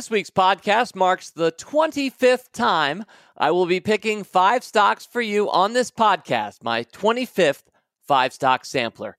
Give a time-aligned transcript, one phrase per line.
[0.00, 3.04] This week's podcast marks the 25th time
[3.36, 7.64] I will be picking five stocks for you on this podcast, my 25th
[8.08, 9.18] five stock sampler.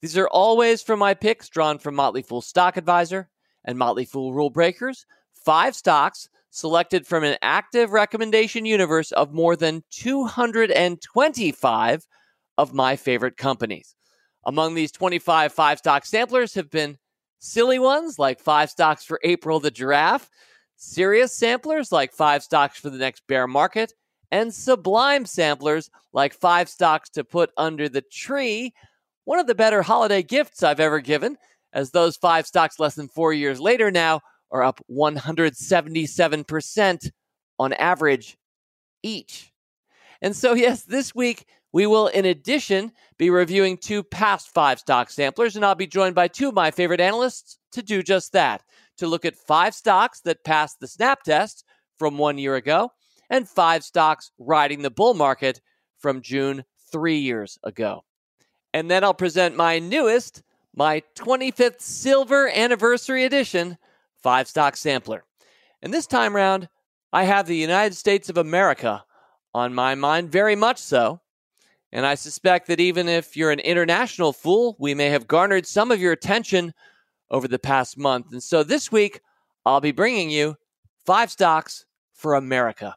[0.00, 3.28] These are always from my picks drawn from Motley Fool Stock Advisor
[3.66, 5.04] and Motley Fool Rule Breakers.
[5.34, 12.06] Five stocks selected from an active recommendation universe of more than 225
[12.56, 13.94] of my favorite companies.
[14.46, 16.96] Among these 25 five stock samplers have been
[17.42, 20.30] silly ones like five stocks for April the giraffe,
[20.76, 23.92] serious samplers like five stocks for the next bear market,
[24.30, 28.72] and sublime samplers like five stocks to put under the tree.
[29.24, 31.36] One of the better holiday gifts I've ever given,
[31.72, 34.20] as those five stocks less than four years later now
[34.52, 37.10] are up 177%
[37.58, 38.36] on average
[39.02, 39.50] each.
[40.20, 45.10] And so, yes, this week we will, in addition, be reviewing two past five stock
[45.10, 48.62] samplers, and I'll be joined by two of my favorite analysts to do just that
[48.98, 51.64] to look at five stocks that passed the snap test
[51.98, 52.90] from one year ago
[53.30, 55.60] and five stocks riding the bull market
[55.98, 58.04] from June three years ago.
[58.74, 60.42] And then I'll present my newest,
[60.74, 63.78] my 25th silver anniversary edition
[64.22, 65.24] five stock sampler.
[65.82, 66.68] And this time round,
[67.12, 69.04] I have the United States of America
[69.52, 71.20] on my mind, very much so.
[71.94, 75.90] And I suspect that even if you're an international fool, we may have garnered some
[75.90, 76.72] of your attention
[77.30, 78.32] over the past month.
[78.32, 79.20] And so this week,
[79.66, 80.56] I'll be bringing you
[81.04, 81.84] five stocks
[82.14, 82.96] for America.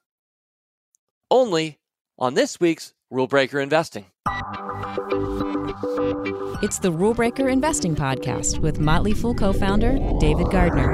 [1.30, 1.80] Only
[2.18, 4.06] on this week's Rule Breaker Investing.
[6.64, 10.94] It's the Rule Breaker Investing Podcast with Motley Fool co founder David Gardner.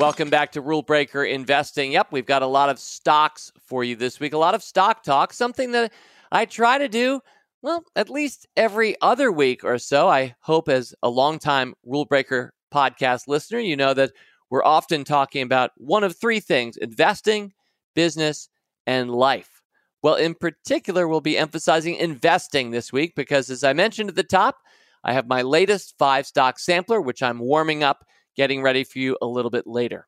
[0.00, 1.92] Welcome back to Rule Breaker Investing.
[1.92, 5.02] Yep, we've got a lot of stocks for you this week, a lot of stock
[5.02, 5.92] talk, something that
[6.32, 7.20] I try to do,
[7.62, 10.08] well, at least every other week or so.
[10.08, 14.12] I hope, as a longtime Rule Breaker podcast listener, you know that
[14.50, 17.52] we're often talking about one of three things investing,
[17.94, 18.48] business,
[18.86, 19.62] and life.
[20.02, 24.22] Well, in particular, we'll be emphasizing investing this week because, as I mentioned at the
[24.22, 24.56] top,
[25.02, 28.04] I have my latest five stock sampler, which I'm warming up
[28.36, 30.06] getting ready for you a little bit later.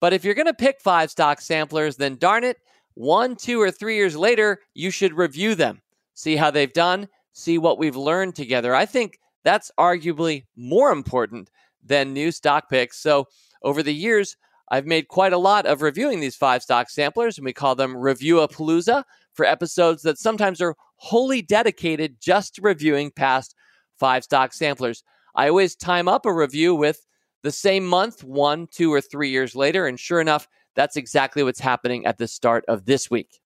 [0.00, 2.58] But if you're going to pick five stock samplers, then darn it,
[2.94, 5.82] one, two, or three years later, you should review them,
[6.14, 8.74] see how they've done, see what we've learned together.
[8.74, 11.50] I think that's arguably more important
[11.84, 12.98] than new stock picks.
[12.98, 13.26] So
[13.62, 14.36] over the years,
[14.70, 17.96] I've made quite a lot of reviewing these five stock samplers, and we call them
[17.96, 23.54] Review a Palooza for episodes that sometimes are wholly dedicated just to reviewing past
[23.98, 25.02] five stock samplers.
[25.34, 27.04] I always time up a review with
[27.42, 29.86] the same month, one, two, or three years later.
[29.86, 33.40] And sure enough, that's exactly what's happening at the start of this week.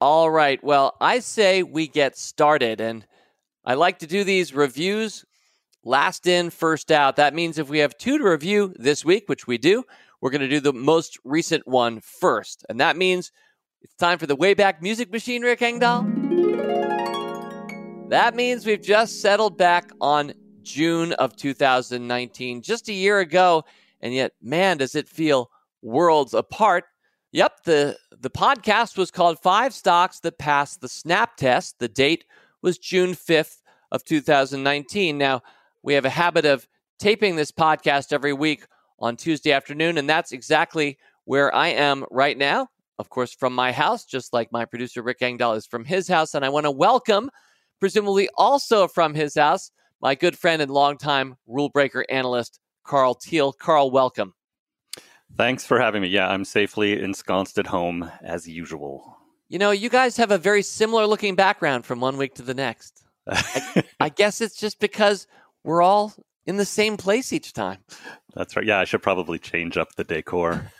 [0.00, 0.62] All right.
[0.64, 2.80] Well, I say we get started.
[2.80, 3.06] And
[3.64, 5.24] I like to do these reviews
[5.84, 7.16] last in, first out.
[7.16, 9.84] That means if we have two to review this week, which we do,
[10.20, 12.64] we're going to do the most recent one first.
[12.68, 13.32] And that means
[13.82, 16.02] it's time for the Wayback Music Machine, Rick Engdahl.
[18.08, 23.64] That means we've just settled back on June of 2019, just a year ago.
[24.00, 25.50] And yet, man, does it feel
[25.82, 26.84] worlds apart.
[27.32, 31.78] Yep, the, the podcast was called Five Stocks That Passed the Snap Test.
[31.78, 32.24] The date
[32.62, 33.58] was June 5th
[33.92, 35.16] of 2019.
[35.16, 35.42] Now,
[35.82, 36.66] we have a habit of
[36.98, 38.66] taping this podcast every week
[38.98, 42.68] on Tuesday afternoon, and that's exactly where I am right now.
[42.98, 46.34] Of course, from my house, just like my producer Rick Engdahl is from his house.
[46.34, 47.30] And I want to welcome,
[47.78, 49.70] presumably also from his house,
[50.02, 53.52] my good friend and longtime rule breaker analyst, Karl Thiel.
[53.52, 54.34] Karl, welcome.
[55.36, 56.08] Thanks for having me.
[56.08, 59.16] Yeah, I'm safely ensconced at home as usual.
[59.48, 62.54] You know, you guys have a very similar looking background from one week to the
[62.54, 63.02] next.
[63.26, 65.26] I, I guess it's just because
[65.64, 66.14] we're all
[66.46, 67.78] in the same place each time.
[68.34, 68.64] That's right.
[68.64, 70.70] Yeah, I should probably change up the decor.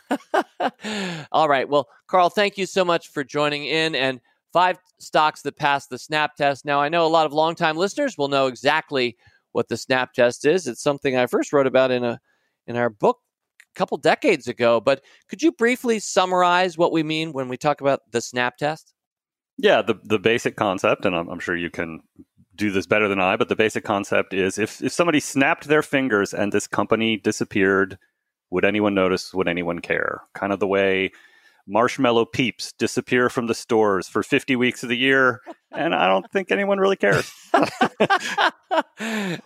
[1.31, 1.67] all right.
[1.67, 3.95] Well, Karl, thank you so much for joining in.
[3.95, 4.21] And
[4.53, 6.65] five stocks that passed the snap test.
[6.65, 9.17] Now, I know a lot of longtime listeners will know exactly
[9.51, 10.67] what the snap test is.
[10.67, 12.19] It's something I first wrote about in a
[12.67, 13.19] in our book
[13.73, 14.79] a couple decades ago.
[14.79, 18.93] But could you briefly summarize what we mean when we talk about the snap test?
[19.57, 22.01] Yeah, the the basic concept, and I'm, I'm sure you can
[22.55, 25.83] do this better than I, but the basic concept is if if somebody snapped their
[25.83, 27.97] fingers and this company disappeared,
[28.49, 29.33] would anyone notice?
[29.33, 30.21] Would anyone care?
[30.33, 31.11] Kind of the way
[31.67, 35.41] marshmallow peeps disappear from the stores for 50 weeks of the year
[35.71, 37.31] and i don't think anyone really cares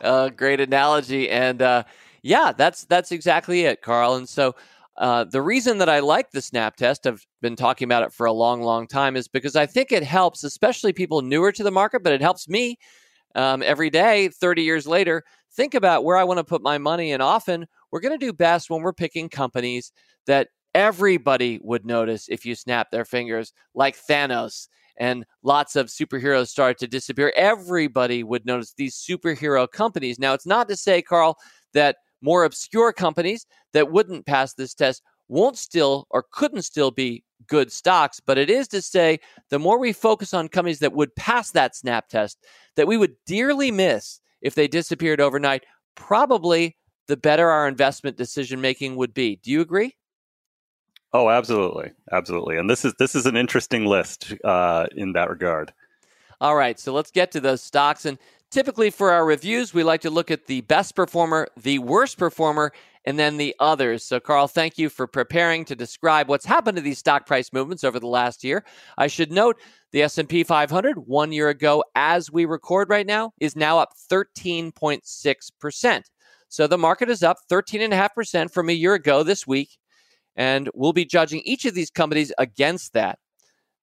[0.01, 1.83] uh, great analogy and uh,
[2.25, 4.55] yeah that's that's exactly it carl and so
[4.97, 8.25] uh, the reason that i like the snap test i've been talking about it for
[8.25, 11.71] a long long time is because i think it helps especially people newer to the
[11.71, 12.77] market but it helps me
[13.35, 15.23] um, every day 30 years later
[15.53, 18.33] think about where i want to put my money and often we're going to do
[18.33, 19.91] best when we're picking companies
[20.25, 24.67] that everybody would notice if you snap their fingers, like Thanos
[24.97, 27.33] and lots of superheroes start to disappear.
[27.35, 30.19] Everybody would notice these superhero companies.
[30.19, 31.37] Now, it's not to say, Karl,
[31.73, 37.23] that more obscure companies that wouldn't pass this test won't still or couldn't still be
[37.47, 39.19] good stocks, but it is to say
[39.49, 42.43] the more we focus on companies that would pass that snap test,
[42.75, 45.63] that we would dearly miss if they disappeared overnight,
[45.95, 46.75] probably
[47.07, 49.39] the better our investment decision making would be.
[49.43, 49.95] Do you agree?
[51.13, 52.57] Oh, absolutely, absolutely.
[52.57, 55.71] And this is this is an interesting list uh, in that regard.
[56.41, 58.05] All right, so let's get to those stocks.
[58.05, 58.17] And
[58.51, 62.71] typically for our reviews, we like to look at the best performer, the worst performer,
[63.05, 64.03] and then the others.
[64.03, 67.83] So, Karl, thank you for preparing to describe what's happened to these stock price movements
[67.83, 68.65] over the last year.
[68.97, 69.57] I should note
[69.91, 76.01] the S&P 500 one year ago, as we record right now, is now up 13.6%.
[76.49, 79.77] So the market is up 13.5% from a year ago this week,
[80.35, 83.19] and we'll be judging each of these companies against that.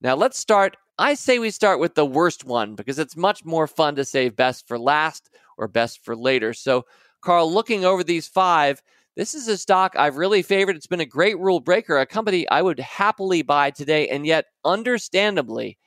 [0.00, 0.76] Now, let's start.
[0.98, 4.36] I say we start with the worst one because it's much more fun to save
[4.36, 6.52] best for last or best for later.
[6.52, 6.84] So,
[7.22, 8.82] Karl, looking over these five,
[9.16, 10.76] this is a stock I've really favored.
[10.76, 14.08] It's been a great rule breaker, a company I would happily buy today.
[14.08, 15.78] And yet, understandably,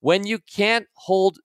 [0.00, 1.38] when you can't hold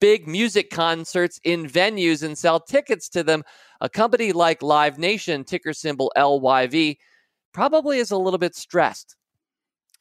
[0.00, 3.44] big music concerts in venues and sell tickets to them,
[3.80, 6.98] a company like Live Nation, ticker symbol LYV,
[7.52, 9.16] probably is a little bit stressed.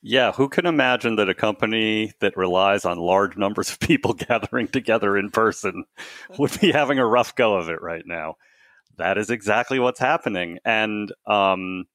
[0.02, 4.68] Yeah, who can imagine that a company that relies on large numbers of people gathering
[4.68, 5.86] together in person
[6.38, 8.36] would be having a rough go of it right now?
[8.98, 10.60] That is exactly what's happening.
[10.66, 11.86] And um,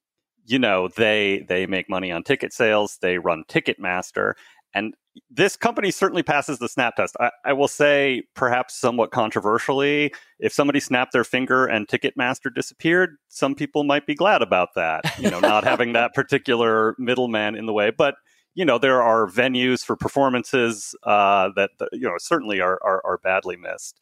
[0.47, 4.35] you know, they they make money on ticket sales, they run Ticketmaster,
[4.75, 4.95] and
[5.31, 7.17] this company certainly passes the snap test.
[7.21, 13.17] I, I, will say, perhaps somewhat controversially, if somebody snapped their finger and Ticketmaster disappeared,
[13.29, 15.05] some people might be glad about that.
[15.19, 17.91] You know, not having that particular middleman in the way.
[17.91, 18.15] But
[18.55, 23.19] you know, there are venues for performances uh, that you know certainly are, are are
[23.19, 24.01] badly missed.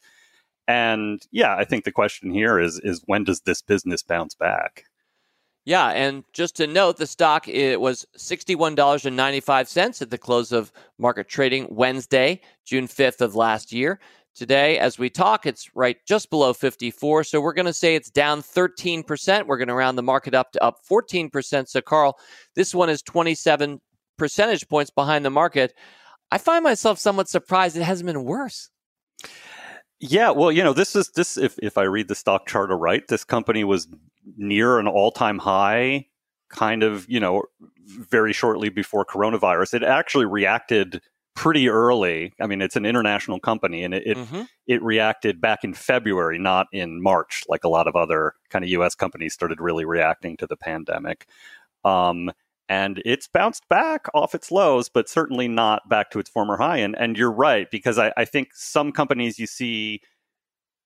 [0.67, 4.85] And yeah, I think the question here is is when does this business bounce back?
[5.63, 11.29] Yeah, and just to note, the stock it was $61.95 at the close of market
[11.29, 13.99] trading Wednesday, June 5th of last year.
[14.33, 17.25] Today, as we talk, it's right just below 54.
[17.25, 19.45] So we're going to say it's down 13%.
[19.45, 21.67] We're going to round the market up to up 14%.
[21.67, 22.17] So, Carl,
[22.55, 23.81] this one is 27
[24.17, 25.75] percentage points behind the market.
[26.31, 28.69] I find myself somewhat surprised it hasn't been worse.
[30.03, 33.07] Yeah, well, you know, this is this if if I read the stock chart right,
[33.07, 33.87] this company was
[34.35, 36.07] near an all-time high
[36.49, 37.43] kind of, you know,
[37.85, 39.75] very shortly before coronavirus.
[39.75, 41.01] It actually reacted
[41.35, 42.33] pretty early.
[42.41, 44.41] I mean, it's an international company and it it, mm-hmm.
[44.65, 48.69] it reacted back in February, not in March like a lot of other kind of
[48.71, 51.27] US companies started really reacting to the pandemic.
[51.85, 52.31] Um,
[52.71, 56.77] and it's bounced back off its lows, but certainly not back to its former high.
[56.77, 59.99] And and you're right because I, I think some companies you see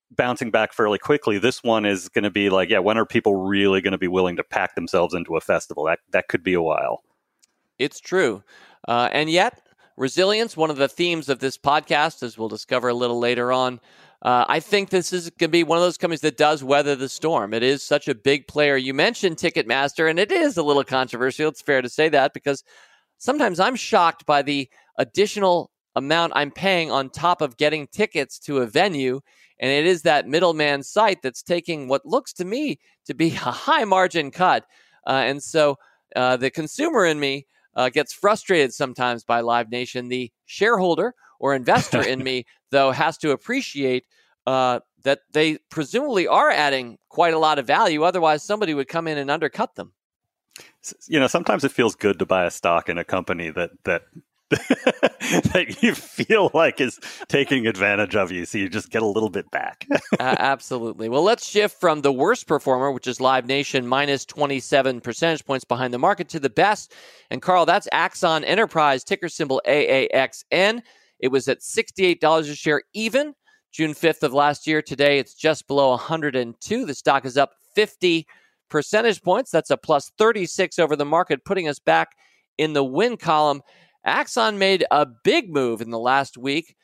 [0.09, 1.37] bouncing back fairly quickly.
[1.37, 4.07] This one is going to be like, yeah, when are people really going to be
[4.07, 5.85] willing to pack themselves into a festival?
[5.85, 7.03] That that could be a while.
[7.77, 8.41] It's true,
[8.87, 9.61] uh, and yet
[9.95, 13.79] resilience, one of the themes of this podcast, as we'll discover a little later on.
[14.21, 16.95] Uh, I think this is going to be one of those companies that does weather
[16.95, 17.53] the storm.
[17.53, 18.75] It is such a big player.
[18.77, 21.49] You mentioned Ticketmaster, and it is a little controversial.
[21.49, 22.63] It's fair to say that because
[23.17, 28.59] sometimes I'm shocked by the additional amount I'm paying on top of getting tickets to
[28.59, 29.21] a venue.
[29.59, 33.51] And it is that middleman site that's taking what looks to me to be a
[33.51, 34.65] high margin cut.
[35.07, 35.77] Uh, and so
[36.15, 40.07] uh, the consumer in me uh, gets frustrated sometimes by Live Nation.
[40.07, 44.05] The shareholder or investor in me, though, has to appreciate
[44.45, 48.03] uh, that they presumably are adding quite a lot of value.
[48.03, 49.93] Otherwise, somebody would come in and undercut them.
[51.07, 54.03] You know, sometimes it feels good to buy a stock in a company that that
[54.49, 59.29] that you feel like is taking advantage of you, so you just get a little
[59.29, 59.87] bit back.
[60.19, 61.09] uh, absolutely.
[61.09, 65.65] Well, let's shift from the worst performer, which is Live Nation, minus 27 percentage points
[65.65, 66.93] behind the market, to the best.
[67.31, 70.81] And Karl, that's Axon Enterprise, ticker symbol AAXN.
[71.19, 73.33] It was at $68 a share even
[73.71, 74.81] June 5th of last year.
[74.81, 76.85] Today, it's just below 102.
[76.85, 78.25] The stock is up 50
[78.69, 79.51] percentage points.
[79.51, 82.09] That's a plus 36 over the market, putting us back
[82.57, 83.61] in the win column.
[84.05, 86.75] Axon made a big move in the last week.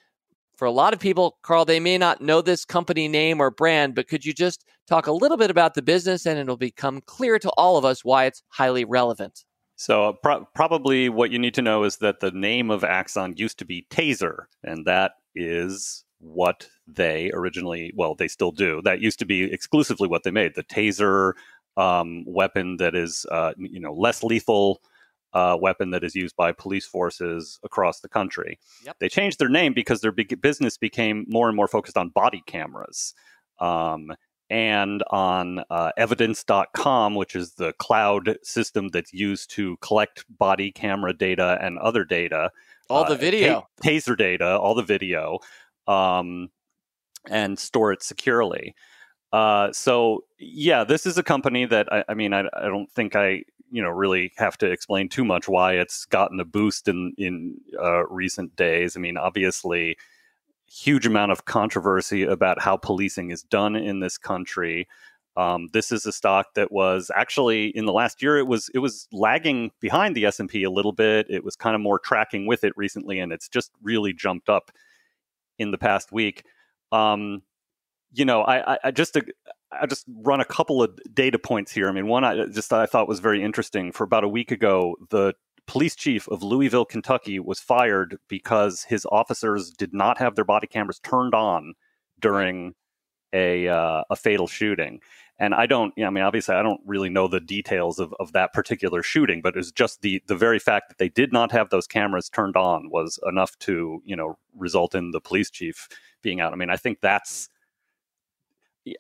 [0.58, 3.96] For a lot of people, Karl, they may not know this company name or brand,
[3.96, 7.40] but could you just talk a little bit about the business and it'll become clear
[7.40, 9.44] to all of us why it's highly relevant?
[9.82, 13.34] So, uh, pro- probably what you need to know is that the name of Axon
[13.36, 18.84] used to be Taser, and that is what they originally, well, they still do.
[18.84, 21.34] That used to be exclusively what they made the Taser
[21.78, 24.84] um, weapon that is, uh, you know, less lethal
[25.34, 28.60] uh, weapon that is used by police forces across the country.
[28.86, 28.98] Yep.
[29.00, 32.44] They changed their name because their big business became more and more focused on body
[32.46, 33.16] cameras.
[33.60, 34.14] Um,
[34.52, 41.14] and on uh, evidence.com, which is the cloud system that's used to collect body camera
[41.14, 42.52] data and other data.
[42.90, 43.62] All the uh, video.
[43.62, 45.40] ta- taser data, all the video,
[45.88, 46.50] um,
[47.30, 48.76] and store it securely.
[49.32, 53.16] Uh, so yeah, this is a company that I, I mean, I, I, don't think
[53.16, 57.14] I, you know, really have to explain too much why it's gotten a boost in
[57.18, 58.98] in uh, recent days.
[58.98, 59.98] I mean, obviously,
[60.72, 64.88] huge amount of controversy about how policing is done in this country.
[65.36, 68.80] Um, this is a stock that was actually in the last year it was it
[68.80, 71.28] was lagging behind the S and P a little bit.
[71.30, 74.72] It was kind of more tracking with it recently, and it's just really jumped up
[75.58, 76.44] in the past week.
[76.92, 77.44] Um,
[78.14, 79.18] you know, I, I just
[79.72, 81.88] I just run a couple of data points here.
[81.88, 83.92] I mean, one I just I thought was very interesting.
[83.94, 85.34] For about a week ago, the
[85.68, 90.68] police chief of Louisville, Kentucky, was fired because his officers did not have their body
[90.68, 91.74] cameras turned on
[92.20, 92.76] during
[93.34, 95.00] a uh, a fatal shooting.
[95.40, 98.14] And I don't, you know, I mean, obviously, I don't really know the details of,
[98.20, 101.52] of that particular shooting, but it's just the the very fact that they did not
[101.52, 105.88] have those cameras turned on was enough to, you know, result in the police chief
[106.22, 106.54] being out.
[106.54, 107.50] I mean, I think that's.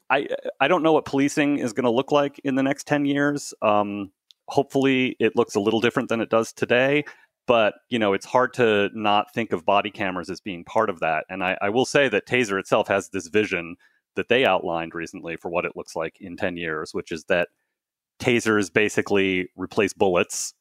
[0.10, 0.28] I
[0.60, 3.54] I don't know what policing is going to look like in the next ten years.
[3.62, 4.12] Um,
[4.52, 7.04] hopefully it looks a little different than it does today
[7.48, 11.00] but you know it's hard to not think of body cameras as being part of
[11.00, 13.76] that and I, I, will say that taser itself has this vision
[14.16, 17.48] that they outlined recently for what it looks like in 10 years which is that
[18.22, 20.54] tasers basically replace bullets.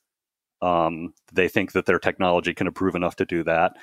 [0.63, 3.77] Um, they think that their technology can improve enough to do that.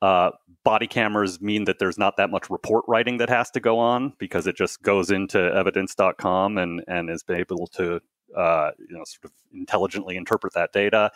[0.00, 0.30] Uh,
[0.64, 4.12] body cameras mean that there's not that much report writing that has to go on
[4.18, 8.00] because it just goes into evidence.com and, and is able to
[8.36, 11.10] uh, you know sort of intelligently interpret that data,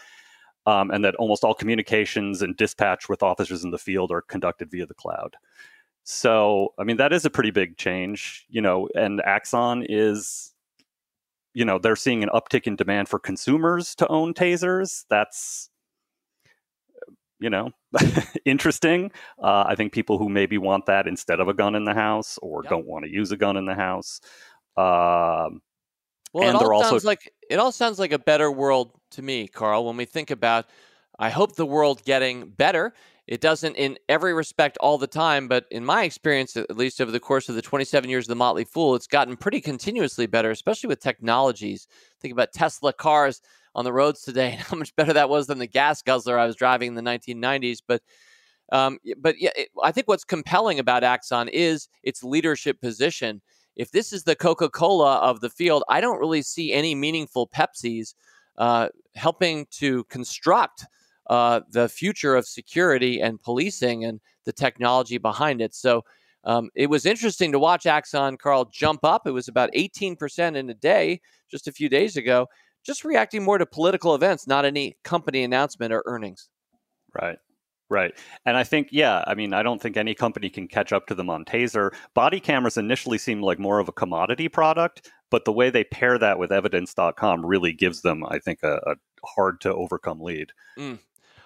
[0.66, 4.70] um, and that almost all communications and dispatch with officers in the field are conducted
[4.70, 5.36] via the cloud.
[6.04, 8.88] So, I mean, that is a pretty big change, you know.
[8.96, 10.52] And Axon is,
[11.54, 15.04] you know, they're seeing an uptick in demand for consumers to own tasers.
[15.08, 15.70] That's
[17.42, 17.70] you know,
[18.44, 19.10] interesting.
[19.42, 22.38] Uh, I think people who maybe want that instead of a gun in the house
[22.40, 22.70] or yep.
[22.70, 24.20] don't want to use a gun in the house.
[24.76, 25.60] Um,
[26.32, 29.48] well, and it all sounds like it all sounds like a better world to me,
[29.48, 29.84] Karl.
[29.84, 30.66] When we think about,
[31.18, 32.94] I hope the world getting better.
[33.26, 37.12] It doesn't in every respect all the time, but in my experience, at least over
[37.12, 40.50] the course of the 27 years of the Motley Fool, it's gotten pretty continuously better,
[40.50, 41.86] especially with technologies.
[42.20, 43.40] Think about Tesla cars
[43.74, 46.46] on the roads today, and how much better that was than the gas guzzler I
[46.46, 47.78] was driving in the 1990s.
[47.86, 48.02] But
[48.72, 53.42] um, but yeah, it, I think what's compelling about Axon is its leadership position
[53.76, 57.48] if this is the Coca Cola of the field, I don't really see any meaningful
[57.48, 58.14] Pepsis
[58.58, 60.86] uh, helping to construct
[61.28, 65.74] uh, the future of security and policing and the technology behind it.
[65.74, 66.04] So
[66.44, 69.26] um, it was interesting to watch Axon Karl jump up.
[69.26, 72.48] It was about 18% in a day just a few days ago,
[72.84, 76.48] just reacting more to political events, not any company announcement or earnings.
[77.14, 77.38] Right.
[77.92, 78.14] Right.
[78.46, 81.14] And I think, yeah, I mean, I don't think any company can catch up to
[81.14, 81.92] them on Taser.
[82.14, 86.18] Body cameras initially seemed like more of a commodity product, but the way they pair
[86.18, 88.94] that with evidence.com really gives them, I think, a, a
[89.26, 90.52] hard to overcome lead.
[90.78, 91.00] Mm.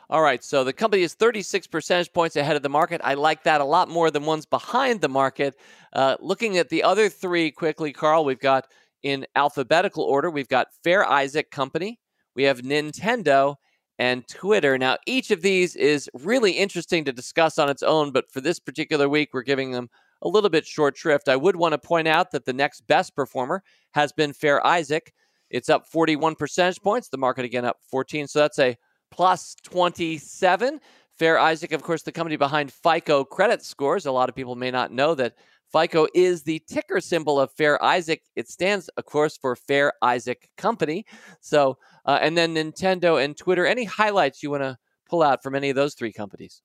[0.09, 0.45] All right.
[0.45, 3.01] So the company is 36 percentage points ahead of the market.
[3.03, 5.57] I like that a lot more than ones behind the market.
[5.93, 8.69] Uh, looking at the other three quickly, Karl, we've got
[9.03, 11.99] in alphabetical order, we've got Fair Isaac Company,
[12.37, 13.57] we have Nintendo,
[13.99, 14.77] and Twitter.
[14.79, 18.59] Now, each of these is really interesting to discuss on its own, but for this
[18.59, 19.89] particular week, we're giving them
[20.23, 21.29] a little bit short shrift.
[21.29, 23.63] I would want to point out that the next best performer
[23.93, 25.13] has been Fair Isaac.
[25.51, 27.09] It's up 41 percentage points.
[27.09, 28.27] The market again up 14.
[28.27, 28.77] So that's a
[29.11, 30.81] plus 27.
[31.19, 34.07] Fair Isaac, of course, the company behind FICO credit scores.
[34.07, 35.35] A lot of people may not know that
[35.73, 38.23] FICO is the ticker symbol of Fair Isaac.
[38.35, 41.05] It stands, of course, for Fair Isaac Company.
[41.41, 43.67] So, uh, and then Nintendo and Twitter.
[43.67, 46.63] Any highlights you want to pull out from any of those three companies?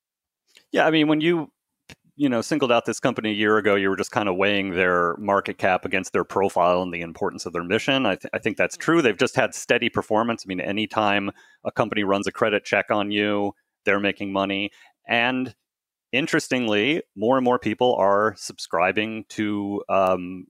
[0.72, 1.52] Yeah, I mean, when you
[2.16, 4.72] you know singled out this company a year ago, you were just kind of weighing
[4.72, 8.06] their market cap against their profile and the importance of their mission.
[8.06, 9.02] I, th- I think that's true.
[9.02, 10.44] They've just had steady performance.
[10.46, 11.32] I mean, anytime
[11.64, 13.54] a company runs a credit check on you,
[13.86, 14.72] they're making money.
[15.08, 15.56] And
[16.12, 20.48] interestingly, more and more people are subscribing to um,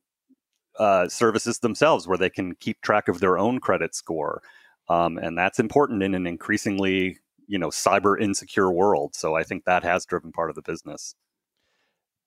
[0.79, 4.41] uh, services themselves where they can keep track of their own credit score,
[4.89, 9.15] um, and that's important in an increasingly you know cyber insecure world.
[9.15, 11.15] So I think that has driven part of the business.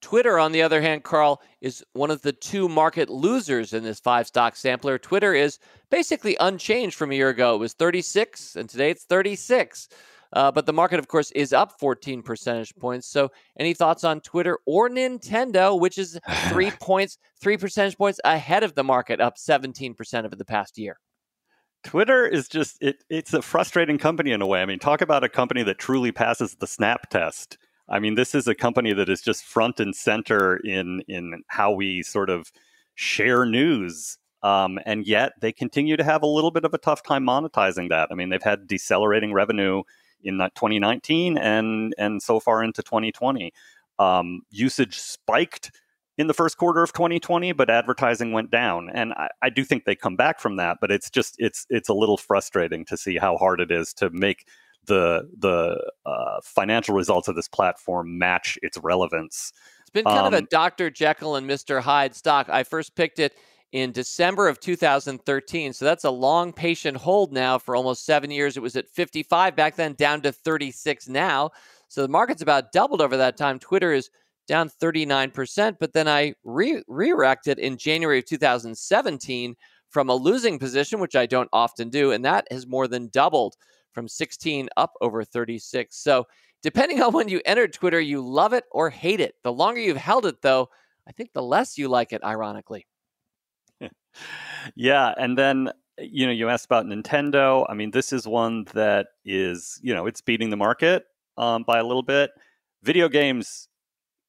[0.05, 4.01] Twitter, on the other hand, Karl, is one of the two market losers in this
[4.01, 4.99] five stock sampler.
[4.99, 5.59] Twitter is
[5.91, 7.55] basically unchanged from a year ago.
[7.55, 9.89] It was 36, and today it's 36.
[10.35, 13.07] Uh, but the market, of course, is up 14 percentage points.
[13.07, 18.65] So, any thoughts on Twitter or Nintendo, which is three points, three percentage points ahead
[18.65, 20.99] of the market, up 17 percent over the past year?
[21.85, 24.61] Twitter is just it, it's a frustrating company in a way.
[24.61, 27.57] I mean, talk about a company that truly passes the snap test.
[27.89, 31.73] I mean, this is a company that is just front and center in in how
[31.73, 32.51] we sort of
[32.97, 34.19] share news.
[34.43, 37.89] Um, and yet they continue to have a little bit of a tough time monetizing
[37.89, 38.09] that.
[38.11, 39.85] I mean, they've had decelerating revenue
[40.23, 43.53] in 2019 and and so far into 2020.
[43.99, 45.71] Um, usage spiked
[46.17, 49.85] in the first quarter of 2020, but advertising went down, and I, I, do think
[49.85, 50.79] they come back from that.
[50.81, 54.11] But it's just it's it's a little frustrating to see how hard it is to
[54.11, 54.47] make
[54.87, 59.53] the the uh, financial results of this platform match its relevance.
[59.81, 60.91] It's been kind um, of a um, Dr.
[60.91, 61.81] Jekyll and Mr.
[61.81, 62.49] Hyde stock.
[62.49, 63.37] I first picked it
[63.75, 65.73] in December of 2013.
[65.73, 68.57] So that's a long, patient hold now for almost seven years.
[68.57, 71.51] It was at 55 back then, down to 36 now.
[71.89, 73.59] So the market's about doubled over that time.
[73.59, 74.11] Twitter is
[74.47, 75.77] down 39%.
[75.81, 79.57] But then I re erected in January of 2017
[79.91, 82.13] from a losing position, which I don't often do.
[82.13, 83.57] And that has more than doubled
[83.93, 85.97] from 16 up over 36.
[85.97, 86.29] So
[86.63, 89.35] depending on when you entered Twitter, you love it or hate it.
[89.43, 90.69] The longer you've held it, though,
[91.09, 92.87] I think the less you like it, ironically
[94.75, 97.67] yeah, and then you know you asked about Nintendo.
[97.69, 101.05] I mean, this is one that is you know it's beating the market
[101.37, 102.31] um, by a little bit.
[102.83, 103.69] Video games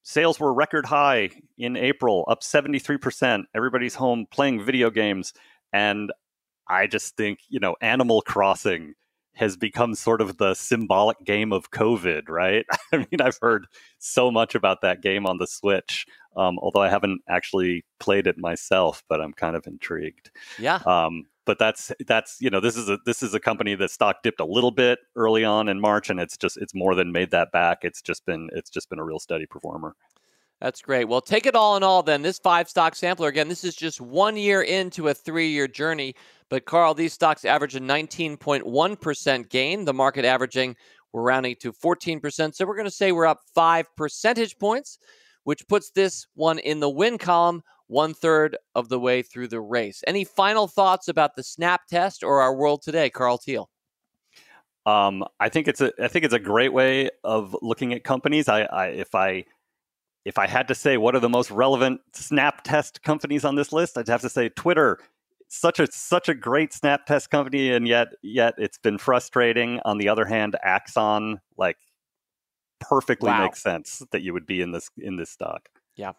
[0.04, 3.46] sales were record high in April, up seventy three percent.
[3.56, 5.34] Everybody's home playing video games,
[5.74, 6.12] and
[6.68, 8.94] I just think you know Animal Crossing
[9.36, 12.66] has become sort of the symbolic game of COVID, right?
[12.94, 13.68] I mean, I've heard
[14.00, 18.38] so much about that game on the Switch, um, although I haven't actually played it
[18.38, 20.32] myself, but I'm kind of intrigued.
[20.60, 20.80] Yeah.
[20.86, 24.24] Um, but that's that's you know this is a this is a company that stock
[24.24, 27.32] dipped a little bit early on in March, and it's just it's more than made
[27.32, 27.80] that back.
[27.84, 29.96] It's just been it's just been a real steady performer.
[30.62, 31.06] That's great.
[31.06, 32.22] Well, take it all in all, then.
[32.22, 36.16] This five stock sampler, again, this is just one year into a three year journey.
[36.50, 39.86] But, Karl, these stocks average a 19.1% gain.
[39.86, 40.76] The market averaging,
[41.12, 42.56] we're rounding to 14%.
[42.56, 44.98] So, we're going to say we're up five percentage points,
[45.46, 49.62] which puts this one in the win column, one third of the way through the
[49.62, 50.04] race.
[50.06, 53.70] Any final thoughts about the snap test or our world today, Karl Thiel?
[54.86, 58.50] Um, I think it's a I think it's a great way of looking at companies.
[58.50, 59.46] I, I if I
[60.26, 63.72] if I had to say what are the most relevant snap test companies on this
[63.72, 65.00] list, I'd have to say Twitter.
[65.48, 69.80] Such a such a great snap test company, and yet yet it's been frustrating.
[69.86, 71.78] On the other hand, Axon like
[72.80, 73.44] perfectly wow.
[73.44, 75.70] makes sense that you would be in this in this stock.
[75.96, 76.14] Yeah.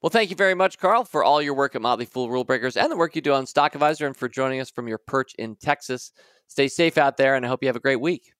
[0.00, 2.76] Well, thank you very much, Karl, for all your work at Motley Fool Rule Breakers
[2.76, 5.34] and the work you do on Stock Advisor and for joining us from your perch
[5.38, 6.12] in Texas.
[6.46, 8.32] Stay safe out there, and I hope you have a great week.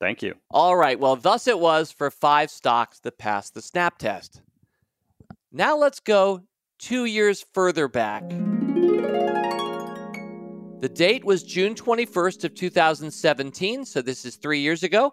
[0.00, 0.34] Thank you.
[0.50, 0.98] All right.
[0.98, 4.42] Well, thus it was for five stocks that passed the snap test.
[5.52, 6.42] Now let's go
[6.78, 8.28] two years further back.
[10.80, 15.12] The date was June 21st of 2017, so this is three years ago.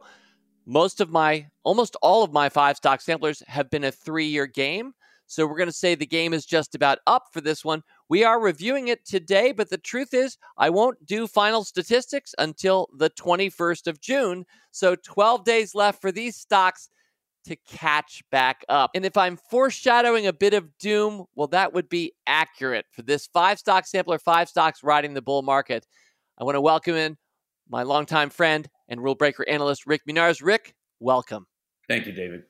[0.65, 4.47] Most of my, almost all of my five stock samplers have been a three year
[4.47, 4.93] game.
[5.27, 7.81] So we're going to say the game is just about up for this one.
[8.09, 12.89] We are reviewing it today, but the truth is, I won't do final statistics until
[12.95, 14.45] the 21st of June.
[14.71, 16.89] So 12 days left for these stocks
[17.45, 18.91] to catch back up.
[18.93, 23.27] And if I'm foreshadowing a bit of doom, well, that would be accurate for this
[23.27, 25.87] five stock sampler, five stocks riding the bull market.
[26.37, 27.17] I want to welcome in
[27.69, 30.43] my longtime friend and rule breaker analyst, Rick Munarriz.
[30.43, 31.47] Rick, welcome.
[31.87, 32.43] Thank you, David.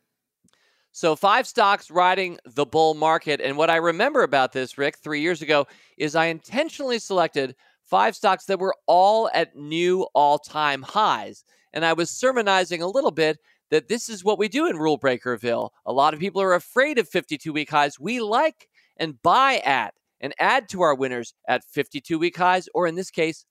[0.91, 3.41] So, five stocks riding the bull market.
[3.41, 5.67] And what I remember about this, Rick, three years ago,
[5.97, 11.43] is I intentionally selected five stocks that were all at new all time highs.
[11.73, 13.39] And I was sermonizing a little bit
[13.71, 15.71] that this is what we do in Rule Breakerville.
[15.85, 17.99] A lot of people are afraid of 52 week highs.
[17.99, 22.87] We like and buy at and add to our winners at 52 week highs, or
[22.87, 23.45] in this case,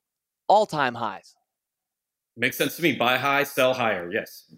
[0.49, 1.34] all time highs.
[2.37, 2.95] Makes sense to me.
[2.95, 4.11] Buy high, sell higher.
[4.11, 4.53] Yes.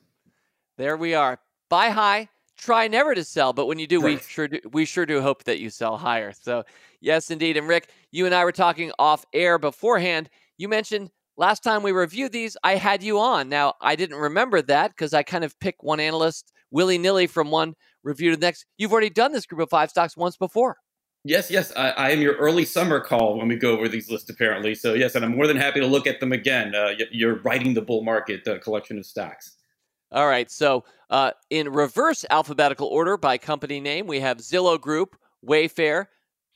[0.78, 1.38] There we are.
[1.68, 5.04] Buy high, try never to sell, but when you do, we sure do, we sure
[5.06, 6.32] do hope that you sell higher.
[6.32, 6.64] So,
[7.00, 7.56] yes, indeed.
[7.56, 10.30] And Rick, you and I were talking off air beforehand.
[10.58, 13.48] You mentioned last time we reviewed these, I had you on.
[13.48, 17.50] Now, I didn't remember that because I kind of pick one analyst willy nilly from
[17.50, 18.66] one review to the next.
[18.78, 20.76] You've already done this group of five stocks once before.
[21.28, 21.72] Yes, yes.
[21.74, 24.76] I, I, am your early summer call when we go over these lists, apparently.
[24.76, 26.72] So, yes, and I'm more than happy to look at them again.
[26.72, 29.56] Uh, you're writing the bull market uh, collection of stocks.
[30.12, 30.48] All right.
[30.48, 36.06] So, uh, in reverse alphabetical order by company name, we have Zillow Group, Wayfair,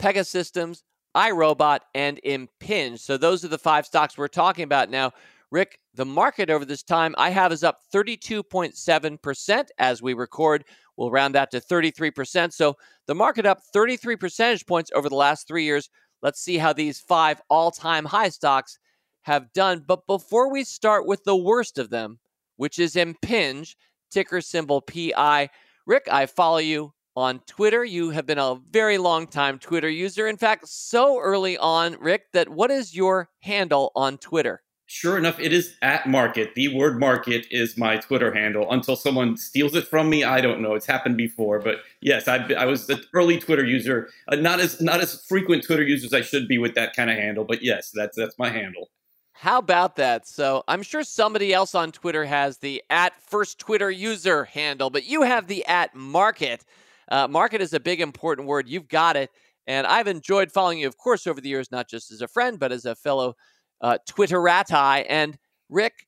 [0.00, 0.82] Pegasystems,
[1.16, 3.00] iRobot, and Impinj.
[3.00, 5.10] So, those are the five stocks we're talking about now.
[5.50, 10.64] Rick, the market over this time I have is up 32.7% as we record.
[11.00, 12.52] We'll round that to 33%.
[12.52, 15.88] So, the market up 33 percentage points over the last three years.
[16.20, 18.78] Let's see how these five all time high stocks
[19.22, 19.82] have done.
[19.88, 22.18] But before we start with the worst of them,
[22.58, 23.76] which is Impinj,
[24.10, 25.48] ticker symbol PI.
[25.86, 27.82] Rick, I follow you on Twitter.
[27.82, 30.28] You have been a very long time Twitter user.
[30.28, 34.60] In fact, so early on, Rick, that what is your handle on Twitter?
[34.92, 36.56] Sure enough, it is at market.
[36.56, 38.68] The word market is my Twitter handle.
[38.72, 40.74] Until someone steals it from me, I don't know.
[40.74, 44.10] It's happened before, but yes, I, I was an early Twitter user.
[44.26, 47.08] Uh, not as not as frequent Twitter user as I should be with that kind
[47.08, 48.90] of handle, but yes, that's that's my handle.
[49.34, 50.26] How about that?
[50.26, 55.06] So I'm sure somebody else on Twitter has the at first Twitter user handle, but
[55.06, 56.64] you have the at market.
[57.08, 58.68] Uh, market is a big important word.
[58.68, 59.30] You've got it.
[59.68, 62.58] And I've enjoyed following you, of course, over the years, not just as a friend,
[62.58, 63.36] but as a fellow
[63.80, 65.06] uh, Twitterati.
[65.08, 65.38] And
[65.68, 66.06] Rick,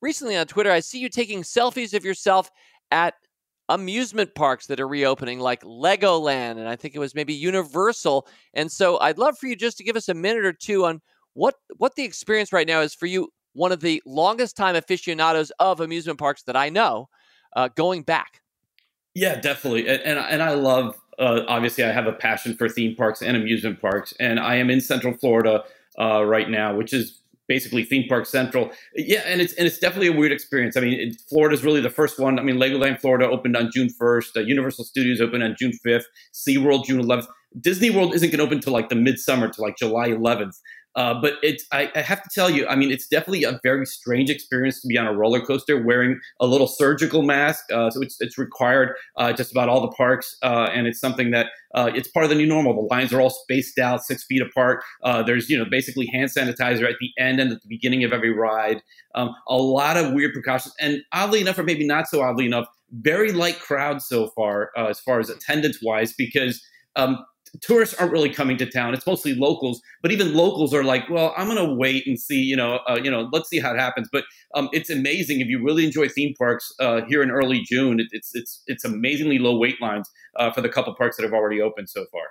[0.00, 2.50] recently on Twitter, I see you taking selfies of yourself
[2.90, 3.14] at
[3.68, 8.26] amusement parks that are reopening, like Legoland, and I think it was maybe Universal.
[8.54, 11.00] And so I'd love for you just to give us a minute or two on
[11.34, 13.28] what what the experience right now is for you.
[13.52, 17.08] One of the longest time aficionados of amusement parks that I know,
[17.54, 18.42] uh, going back.
[19.14, 20.96] Yeah, definitely, and and, and I love.
[21.18, 24.68] Uh, obviously, I have a passion for theme parks and amusement parks, and I am
[24.68, 25.64] in Central Florida
[26.00, 28.70] uh, right now, which is basically theme park central.
[28.94, 30.76] Yeah, and it's and it's definitely a weird experience.
[30.76, 32.38] I mean, Florida is really the first one.
[32.38, 34.36] I mean, Legoland Florida opened on June 1st.
[34.36, 36.04] Uh, Universal Studios opened on June 5th.
[36.32, 37.26] SeaWorld June 11th.
[37.60, 40.58] Disney World isn't going to open until like the midsummer, to like July 11th.
[40.96, 43.84] Uh, but it's I, I, have to tell you, I mean, it's definitely a very
[43.84, 47.70] strange experience to be on a roller coaster wearing a little surgical mask.
[47.70, 51.32] Uh, so it's it's required uh, just about all the parks, uh, and it's something
[51.32, 52.74] that uh, it's part of the new normal.
[52.74, 54.82] The lines are all spaced out, six feet apart.
[55.26, 58.32] There's you know basically hand sanitizer at the end and at the beginning of every
[58.32, 58.82] ride.
[59.14, 62.68] Um, a lot of weird precautions, and oddly enough, or maybe not so oddly enough,
[62.90, 66.64] very light crowd so far as far as attendance wise because.
[66.98, 67.18] Um,
[67.62, 68.94] tourists aren't really coming to town.
[68.94, 72.40] It's mostly locals, but even locals are like, well, I'm going to wait and see,
[72.40, 74.08] you know, uh, you know, let's see how it happens.
[74.12, 78.00] But um, it's amazing if you really enjoy theme parks uh, here in early June.
[78.00, 81.32] It, it's it's it's amazingly low wait lines uh, for the couple parks that have
[81.32, 82.22] already opened so far.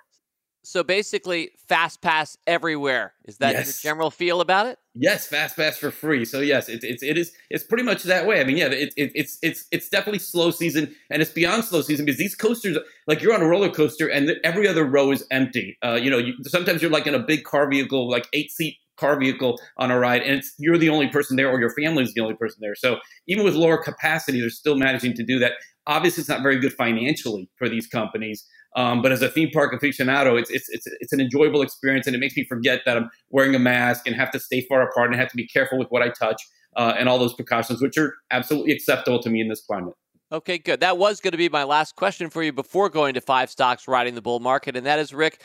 [0.66, 3.14] So basically, fast pass everywhere.
[3.26, 3.68] Is that yes.
[3.68, 4.80] the general feel about it?
[4.96, 6.26] Yes, fast pass for free.
[6.26, 8.42] So yes, it's it's it is it's pretty much that way.
[8.42, 11.82] I mean, yeah, it, it, it's it's it's definitely slow season, and it's beyond slow
[11.82, 15.26] season because these coasters, like you're on a roller coaster, and every other row is
[15.30, 15.78] empty.
[15.84, 18.78] Uh, you know, you, sometimes you're like in a big car vehicle, like eight seat
[18.98, 22.04] car vehicle on a ride, and it's you're the only person there, or your family
[22.04, 22.76] is the only person there.
[22.76, 22.98] So
[23.28, 25.54] even with lower capacity, they're still managing to do that.
[25.86, 28.48] Obviously, it's not very good financially for these companies.
[28.76, 32.16] Um, but as a theme park aficionado, it's, it's, it's, it's an enjoyable experience and
[32.16, 35.12] it makes me forget that I'm wearing a mask and have to stay far apart
[35.12, 36.42] and have to be careful with what I touch
[36.76, 39.94] uh, and all those precautions, which are absolutely acceptable to me in this climate.
[40.32, 40.82] Okay, good.
[40.82, 43.88] That was going to be my last question for you before going to five stocks
[43.88, 44.76] riding the bull market.
[44.76, 45.42] And that is, Rick,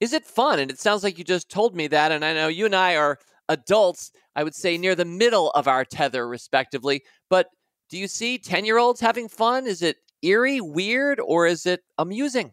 [0.00, 0.58] is it fun?
[0.58, 2.10] And it sounds like you just told me that.
[2.10, 3.18] And I know you and I are
[3.48, 7.02] adults, I would say near the middle of our tether, respectively.
[7.30, 7.48] But
[7.90, 9.66] do you see 10 year olds having fun?
[9.66, 12.52] Is it eerie, weird, or is it amusing?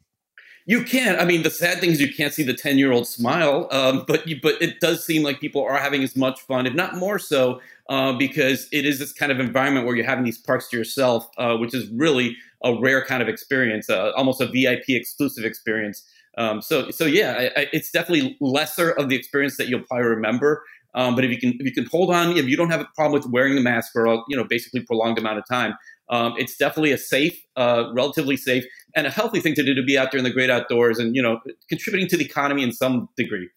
[0.70, 1.20] You can't.
[1.20, 4.40] I mean, the sad thing is you can't see the ten-year-old smile, um, but you,
[4.40, 7.60] but it does seem like people are having as much fun, if not more so,
[7.90, 11.28] uh, because it is this kind of environment where you're having these parks to yourself,
[11.40, 16.04] uh, which is really a rare kind of experience, uh, almost a VIP exclusive experience.
[16.38, 20.06] Um, so, so yeah, I, I, it's definitely lesser of the experience that you'll probably
[20.06, 20.62] remember.
[20.94, 22.90] Um, but if you can, if you can hold on, if you don't have a
[22.96, 25.74] problem with wearing the mask for a you know basically prolonged amount of time,
[26.10, 29.84] um, it's definitely a safe, uh, relatively safe, and a healthy thing to do to
[29.84, 32.72] be out there in the great outdoors and you know contributing to the economy in
[32.72, 33.50] some degree.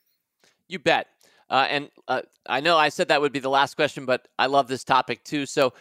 [0.68, 1.08] You bet.
[1.50, 4.46] Uh, and uh, I know I said that would be the last question, but I
[4.46, 5.44] love this topic too.
[5.44, 5.74] So,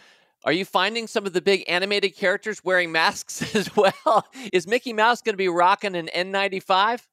[0.44, 4.26] are you finding some of the big animated characters wearing masks as well?
[4.52, 7.06] Is Mickey Mouse going to be rocking an N95?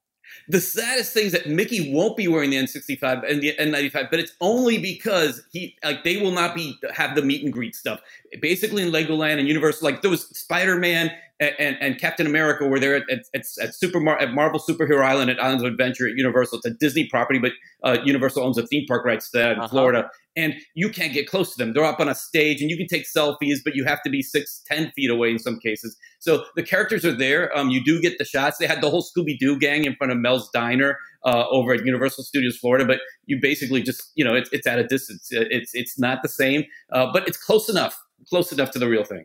[0.48, 4.20] The saddest thing is that Mickey won't be wearing the N65 and the N95, but
[4.20, 8.02] it's only because he like they will not be have the meet and greet stuff.
[8.42, 12.80] Basically, in Legoland and Universal, like there was Spider Man and, and, Captain America were
[12.80, 16.16] there at, at, at Super Mar- at Marvel Superhero Island at Islands of Adventure at
[16.16, 16.58] Universal.
[16.58, 19.70] It's a Disney property, but uh, Universal owns a theme park rights there in uh-huh.
[19.70, 21.74] Florida, and you can't get close to them.
[21.74, 24.22] They're up on a stage, and you can take selfies, but you have to be
[24.22, 25.96] six, ten feet away in some cases.
[26.20, 27.56] So the characters are there.
[27.58, 28.58] Um, you do get the shots.
[28.58, 31.86] They had the whole Scooby Doo gang in front of Mel's Diner uh, over at
[31.86, 35.30] Universal Studios Florida, but you basically just you know it's, it's at a distance.
[35.32, 37.98] It's it's not the same, uh, but it's close enough,
[38.28, 39.24] close enough to the real thing.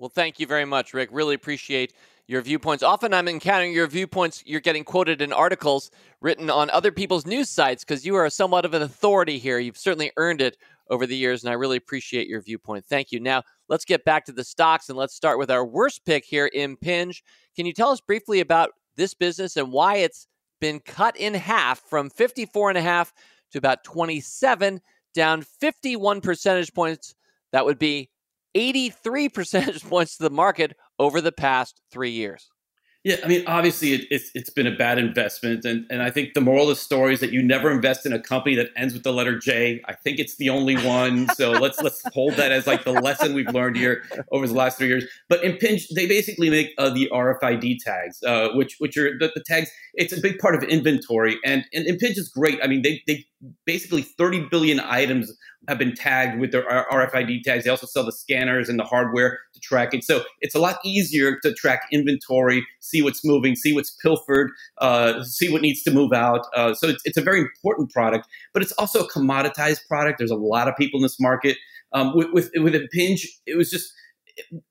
[0.00, 1.10] Well, thank you very much, Rick.
[1.12, 1.92] Really appreciate
[2.26, 2.82] your viewpoints.
[2.82, 5.90] Often I'm encountering your viewpoints, you're getting quoted in articles
[6.22, 9.58] written on other people's news sites because you are somewhat of an authority here.
[9.58, 10.56] You've certainly earned it
[10.88, 12.86] over the years, and I really appreciate your viewpoint.
[12.86, 13.20] Thank you.
[13.20, 16.50] Now, let's get back to the stocks and let's start with our worst pick here,
[16.56, 17.20] Impinj.
[17.54, 20.26] Can you tell us briefly about this business and why it's
[20.62, 23.12] been cut in half from 54 and a half
[23.52, 24.80] to about 27,
[25.12, 27.14] down 51 percentage points?
[27.52, 28.08] That would be
[28.54, 32.48] 83 percentage points to the market over the past three years.
[33.02, 36.34] Yeah, I mean, obviously, it, it's it's been a bad investment, and and I think
[36.34, 38.92] the moral of the story is that you never invest in a company that ends
[38.92, 39.80] with the letter J.
[39.88, 43.32] I think it's the only one, so let's let's hold that as like the lesson
[43.32, 45.06] we've learned here over the last three years.
[45.30, 49.42] But Impinj, they basically make uh, the RFID tags, uh, which which are the, the,
[49.46, 49.70] tags.
[49.94, 52.58] It's a big part of inventory, and and Impinj is great.
[52.62, 53.24] I mean, they they
[53.64, 55.34] basically 30 billion items
[55.70, 57.62] have been tagged with their RFID tags.
[57.62, 60.02] They also sell the scanners and the hardware to track it.
[60.02, 65.22] So it's a lot easier to track inventory, see what's moving, see what's pilfered, uh,
[65.22, 66.44] see what needs to move out.
[66.56, 70.18] Uh, so it's, it's, a very important product, but it's also a commoditized product.
[70.18, 71.56] There's a lot of people in this market.
[71.92, 73.92] Um, with, with, with Impinj, it was just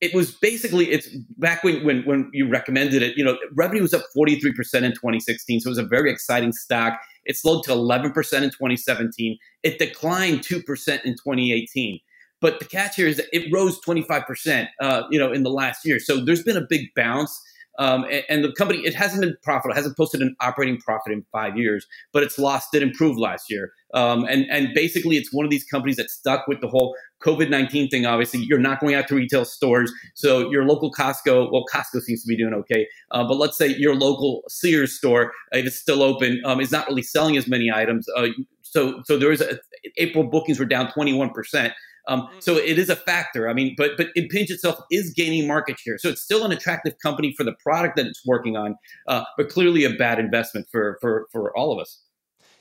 [0.01, 3.17] it was basically it's back when when when you recommended it.
[3.17, 5.83] You know, revenue was up forty three percent in twenty sixteen, so it was a
[5.83, 6.99] very exciting stock.
[7.25, 9.37] It slowed to eleven percent in twenty seventeen.
[9.63, 11.99] It declined two percent in twenty eighteen.
[12.41, 15.43] But the catch here is that it rose twenty five percent, uh, you know, in
[15.43, 15.99] the last year.
[15.99, 17.41] So there's been a big bounce.
[17.79, 21.23] Um, and, and, the company, it hasn't been profitable, hasn't posted an operating profit in
[21.31, 23.71] five years, but its loss did improve last year.
[23.93, 27.49] Um, and, and basically, it's one of these companies that stuck with the whole COVID
[27.49, 28.05] 19 thing.
[28.05, 29.91] Obviously, you're not going out to retail stores.
[30.13, 32.85] So your local Costco, well, Costco seems to be doing okay.
[33.11, 36.87] Uh, but let's say your local Sears store, if it's still open, um, is not
[36.89, 38.07] really selling as many items.
[38.15, 38.27] Uh,
[38.61, 39.57] so, so there is a,
[39.97, 41.71] April bookings were down 21%.
[42.07, 42.43] Um, mm.
[42.43, 43.49] so it is a factor.
[43.49, 46.93] I mean, but but Impinj itself is gaining market share, so it's still an attractive
[47.03, 48.75] company for the product that it's working on,
[49.07, 52.03] uh, but clearly a bad investment for for for all of us.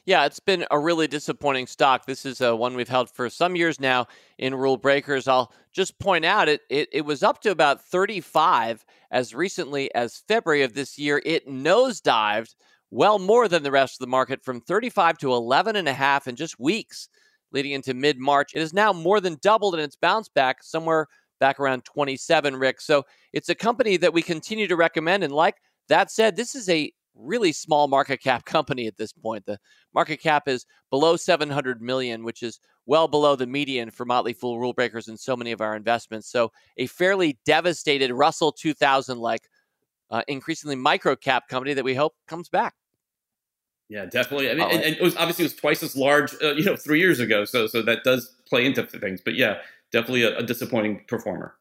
[0.09, 2.07] Yeah, it's been a really disappointing stock.
[2.07, 4.07] This is a uh, one we've held for some years now
[4.38, 5.29] in Rule Breakers.
[5.29, 10.22] I'll just point out it, it it was up to about 35 as recently as
[10.27, 11.20] February of this year.
[11.27, 12.55] It nosedived
[12.90, 16.27] well more than the rest of the market from 35 to 11 and a half
[16.27, 17.09] in just weeks
[17.53, 18.53] leading into mid March.
[18.55, 21.07] It has now more than doubled in its bounce back, somewhere
[21.41, 22.81] back around 27, Rick.
[22.81, 25.25] So it's a company that we continue to recommend.
[25.25, 25.57] And like
[25.89, 29.45] that said, this is a really small market cap company at this point.
[29.47, 29.59] The
[29.95, 34.59] market cap is below 700 million, which is well below the median for Motley Fool
[34.59, 36.31] rule breakers in so many of our investments.
[36.31, 39.43] So a fairly devastated Russell 2000 like
[40.11, 42.75] uh, increasingly micro cap company that we hope comes back.
[43.88, 44.51] Yeah, definitely.
[44.51, 46.77] I mean, and, and, it was obviously it was twice as large, uh, you know,
[46.77, 47.44] three years ago.
[47.44, 49.20] So, so that does play into things.
[49.24, 49.59] But yeah,
[49.92, 51.55] definitely a, a disappointing performer.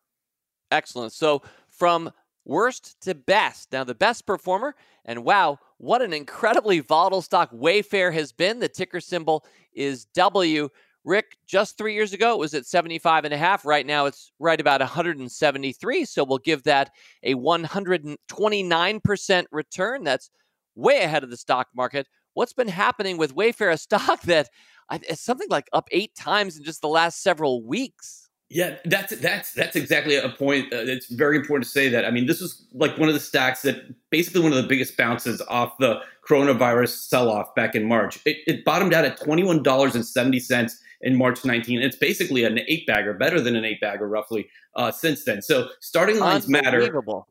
[0.69, 1.13] Excellent.
[1.13, 2.11] So from
[2.47, 3.71] worst to best.
[3.71, 8.59] Now, the best performer, and wow, what an incredibly volatile stock Wayfair has been.
[8.59, 10.69] The ticker symbol is W.
[11.03, 13.65] Rick, just three years ago, it was at 75 and a half.
[13.65, 16.03] Right now, it's right about 173.
[16.03, 16.91] So we'll give that
[17.23, 20.03] a 129% return.
[20.03, 20.29] That's
[20.75, 22.09] way ahead of the stock market.
[22.37, 24.49] What's been happening with Wayfair, a stock that
[24.91, 28.29] it's something like up eight times in just the last several weeks?
[28.49, 30.71] Yeah, that's that's that's exactly a point.
[30.71, 32.05] Uh, it's very important to say that.
[32.05, 33.77] I mean, this was like one of the stocks that
[34.09, 38.19] basically one of the biggest bounces off the coronavirus sell-off back in March.
[38.25, 41.81] It, it bottomed out at twenty one dollars and seventy cents in March 19.
[41.81, 45.41] It's basically an eight bagger, better than an eight bagger roughly uh, since then.
[45.41, 46.81] So starting lines matter.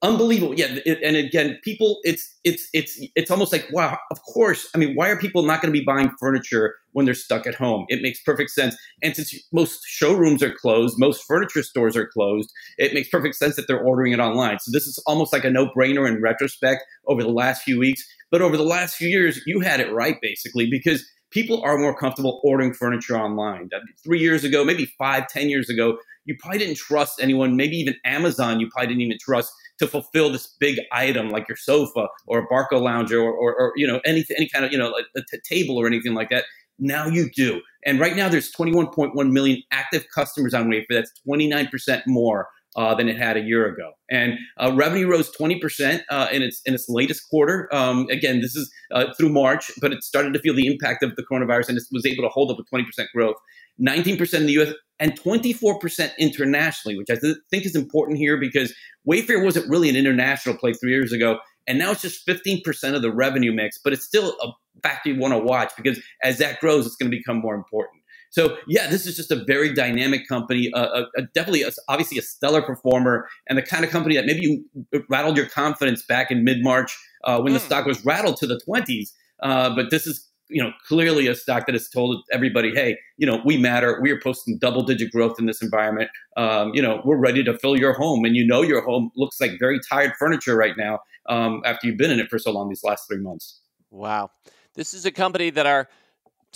[0.03, 0.55] Unbelievable.
[0.57, 0.79] Yeah.
[0.87, 4.69] It, and again, people, it's, it's, it's, it's almost like, wow, of course.
[4.75, 7.55] I mean, why are people not going to be buying furniture when they're stuck at
[7.55, 7.87] home?
[7.89, 8.77] It makes perfect sense.
[9.03, 13.57] And since most showrooms are closed, most furniture stores are closed, it makes perfect sense
[13.57, 14.59] that they're ordering it online.
[14.61, 16.66] So this is almost like a no brainer in retrospect
[17.07, 18.07] over the last few weeks.
[18.31, 21.97] But over the last few years, you had it right basically because people are more
[21.97, 23.69] comfortable ordering furniture online.
[24.03, 27.95] Three years ago, maybe five, ten years ago, you probably didn't trust anyone, maybe even
[28.05, 32.41] Amazon, you probably didn't even trust to fulfill this big item like your sofa or
[32.41, 35.77] a Barcalounger or, or, or you know, any, any kind of, you know, a table
[35.77, 36.45] or anything like that.
[36.79, 37.61] Now you do.
[37.85, 40.85] And right now there's 21.1 million active customers on Wayfair.
[40.91, 43.93] That's 29% more uh, than it had a year ago.
[44.11, 47.69] And uh, revenue rose 20% uh, in its in its latest quarter.
[47.75, 51.17] Um, again, this is uh, through March, but it started to feel the impact of
[51.17, 52.85] the coronavirus and it was able to hold up with 20%
[53.15, 53.37] growth.
[53.81, 58.75] 19% in the US and 24% internationally, which I th- think is important here because
[59.09, 61.39] Wayfair wasn't really an international play three years ago.
[61.67, 65.19] And now it's just 15% of the revenue mix, but it's still a factor you
[65.19, 67.96] want to watch because as that grows, it's going to become more important.
[68.31, 72.19] So yeah, this is just a very dynamic company, uh, a, a definitely a, obviously
[72.19, 74.65] a stellar performer, and the kind of company that maybe you
[75.09, 77.57] rattled your confidence back in mid March uh, when mm.
[77.57, 77.67] the hmm.
[77.67, 79.11] stock was rattled to the 20s.
[79.43, 83.27] Uh, but this is you know clearly a stock that has told everybody, hey, you
[83.27, 84.01] know we matter.
[84.01, 86.11] We are posting double digit growth in this environment.
[86.37, 89.41] Um, you know we're ready to fill your home, and you know your home looks
[89.41, 92.69] like very tired furniture right now um, after you've been in it for so long
[92.69, 93.61] these last three months.
[93.91, 94.31] Wow,
[94.75, 95.89] this is a company that are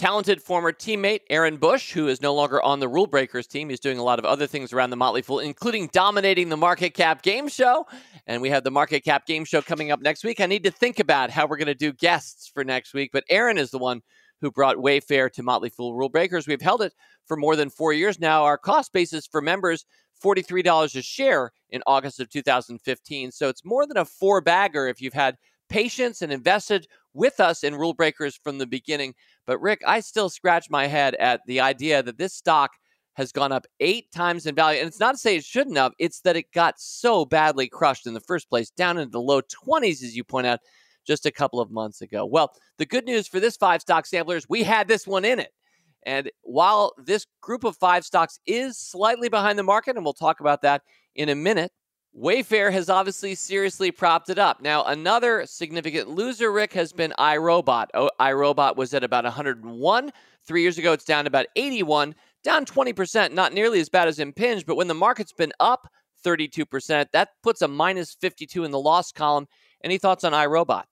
[0.01, 3.69] talented former teammate Aaron Bush, who is no longer on the Rule Breakers team.
[3.69, 6.95] He's doing a lot of other things around the Motley Fool, including dominating the Market
[6.95, 7.87] Cap Game Show.
[8.27, 10.41] And we have the Market Cap Game Show coming up next week.
[10.41, 13.25] I need to think about how we're going to do guests for next week, but
[13.29, 14.01] Aaron is the one
[14.41, 16.49] who brought Wayfair to Motley Fool Rule Breakers.
[16.49, 16.95] We've held it
[17.27, 18.45] for more than four years now.
[18.45, 19.85] Our cost basis for members
[20.25, 23.33] $43 a share in August of 2015.
[23.33, 25.37] So it's more than a four bagger if you've had
[25.69, 29.15] patience and invested with us in Rule Breakers from the beginning.
[29.47, 32.73] But Rick, I still scratch my head at the idea that this stock
[33.15, 34.81] has gone up eight times in value.
[34.81, 38.07] And it's not to say it shouldn't have, it's that it got so badly crushed
[38.07, 40.61] in the first place, down into the low 20s, as you point out,
[41.07, 42.25] just a couple of months ago.
[42.25, 45.39] Well, the good news for this five stock sampler is we had this one in
[45.39, 45.53] it.
[46.05, 50.41] And while this group of five stocks is slightly behind the market, and we'll talk
[50.41, 50.83] about that
[51.15, 51.73] in a minute,
[52.17, 54.61] Wayfair has obviously seriously propped it up.
[54.61, 57.87] Now, another significant loser, Rick, has been iRobot.
[57.95, 60.11] Oh, iRobot was at about 101.
[60.45, 64.67] Three years ago, it's down about 81, down 20%, not nearly as bad as Impinj,
[64.67, 65.89] but when the market's been up
[66.25, 69.47] 32%, that puts a minus 52 in the loss column.
[69.85, 70.85] Any thoughts on iRobot?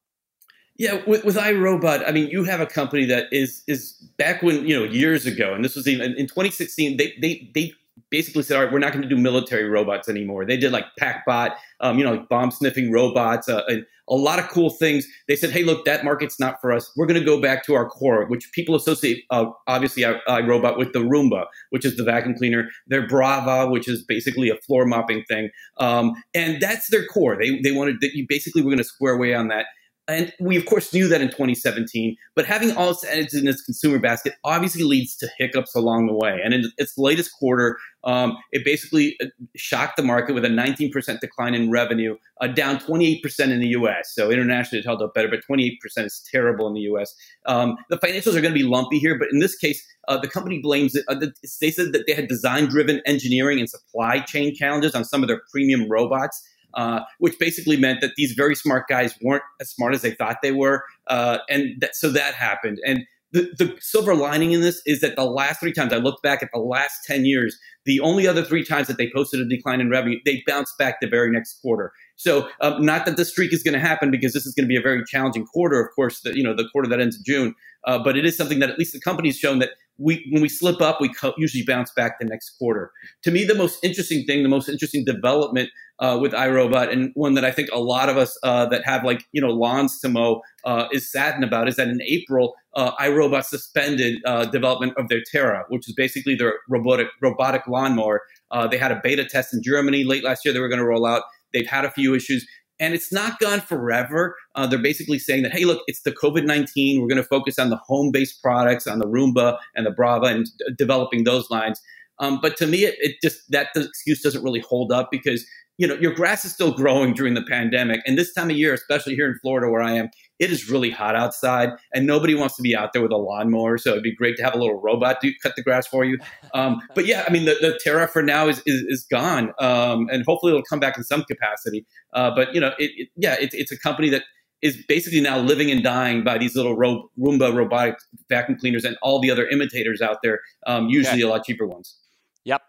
[0.77, 4.65] Yeah, with, with iRobot, I mean, you have a company that is is back when
[4.65, 6.97] you know years ago, and this was even in 2016.
[6.97, 7.73] They they they
[8.11, 10.45] basically said, all right, we're not going to do military robots anymore.
[10.45, 14.39] They did like PackBot, um, you know, like bomb sniffing robots, uh, and a lot
[14.39, 15.07] of cool things.
[15.29, 16.91] They said, hey, look, that market's not for us.
[16.97, 20.93] We're going to go back to our core, which people associate, uh, obviously, iRobot with
[20.93, 25.25] the Roomba, which is the vacuum cleaner, their Braava, which is basically a floor mopping
[25.29, 25.51] thing.
[25.79, 27.37] Um, and that's their core.
[27.39, 29.67] They, they wanted that you basically were going to square away on that.
[30.09, 32.17] And we, of course, knew that in 2017.
[32.35, 36.15] But having all its eggs in its consumer basket obviously leads to hiccups along the
[36.15, 36.41] way.
[36.43, 41.21] And in its latest quarter, um, it basically uh, shocked the market with a 19%
[41.21, 44.15] decline in revenue, uh, down 28% in the US.
[44.15, 47.15] So internationally, it held up better, but 28% is terrible in the US.
[47.45, 50.29] Um, the financials are going to be lumpy here, but in this case, uh, the
[50.29, 51.05] company blames it.
[51.07, 51.17] Uh,
[51.61, 55.29] they said that they had design driven engineering and supply chain challenges on some of
[55.29, 56.43] their premium robots
[56.75, 60.37] uh, which basically meant that these very smart guys weren't as smart as they thought
[60.43, 60.85] they were.
[61.07, 62.79] Uh, and that, so that happened.
[62.87, 63.01] And
[63.33, 66.43] the, the silver lining in this is that the last three times I looked back
[66.43, 69.81] at the last 10 years, the only other three times that they posted a decline
[69.81, 71.93] in revenue, they bounced back the very next quarter.
[72.19, 74.69] So, um, not that the streak is going to happen because this is going to
[74.69, 77.23] be a very challenging quarter, of course, the, you know, the quarter that ends in
[77.25, 77.55] June.
[77.85, 80.49] Uh, but it is something that at least the company's shown that we when we
[80.49, 82.93] slip up, we co- usually bounce back the next quarter.
[83.25, 87.35] To me, the most interesting thing, the most interesting development uh, with iRobot, and one
[87.35, 90.09] that I think a lot of us uh, that have like you know lawns to
[90.09, 95.09] mow uh, is saddened about, is that in April, uh, iRobot suspended uh, development of
[95.09, 98.23] their Terra, which is basically their robotic robotic lawnmower.
[98.51, 100.55] Uh, they had a beta test in Germany late last year.
[100.55, 101.23] They were going to roll out.
[101.53, 102.47] They've had a few issues
[102.81, 104.37] and it's not gone forever.
[104.55, 107.01] Uh, they're basically saying that, hey, look, it's the COVID 19.
[107.01, 110.31] We're going to focus on the home based products, on the Roomba and the Braava,
[110.31, 111.81] and d- developing those lines.
[112.21, 115.45] Um, but to me, it, it just that excuse doesn't really hold up because
[115.79, 118.01] you know, your grass is still growing during the pandemic.
[118.05, 120.11] And this time of year, especially here in Florida where I am,
[120.41, 123.79] it is really hot outside and nobody wants to be out there with a lawnmower.
[123.79, 126.19] So it'd be great to have a little robot to cut the grass for you.
[126.53, 129.53] Um, but yeah, I mean, the, the Terra for now is, is, is gone.
[129.61, 131.87] Um, and hopefully it'll come back in some capacity.
[132.13, 134.25] Uh, but, you know, it, it, yeah, it, it's a company that
[134.61, 137.95] is basically now living and dying by these little ro- Roomba robotic
[138.29, 141.23] vacuum cleaners and all the other imitators out there, um, usually okay.
[141.23, 141.97] a lot cheaper ones.
[142.45, 142.63] Yep.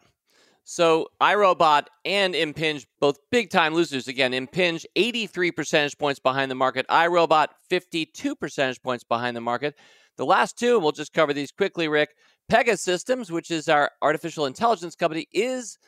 [0.71, 4.07] So iRobot and Impinj, both big time losers.
[4.07, 6.85] Again, Impinj, 83 percentage points behind the market.
[6.89, 9.73] iRobot 52 percentage points behind the market.
[10.17, 12.09] The last two, we'll just cover these quickly, Rick.
[12.51, 15.79] Pegasystems, which is our artificial intelligence company, is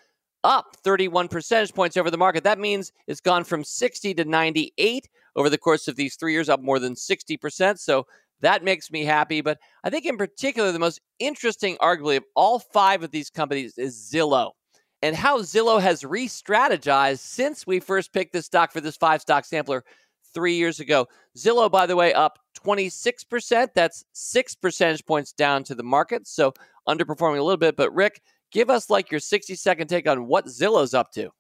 [0.44, 2.44] up 31 percentage points over the market.
[2.44, 6.50] That means it's gone from 60 to 98 over the course of these three years,
[6.50, 7.78] up more than 60%.
[7.78, 8.08] So
[8.40, 9.42] that makes me happy.
[9.42, 13.78] But I think, in particular, the most interesting, arguably, of all five of these companies
[13.78, 14.54] is Zillow
[15.02, 19.22] and how Zillow has re strategized since we first picked this stock for this five
[19.22, 19.84] stock sampler
[20.34, 21.08] three years ago.
[21.38, 23.70] Zillow, by the way, up 26%.
[23.74, 26.28] That's six percentage points down to the market.
[26.28, 26.54] So
[26.88, 27.76] underperforming a little bit.
[27.76, 28.22] But Rick,
[28.52, 31.32] give us like your 60 second take on what Zillow's up to.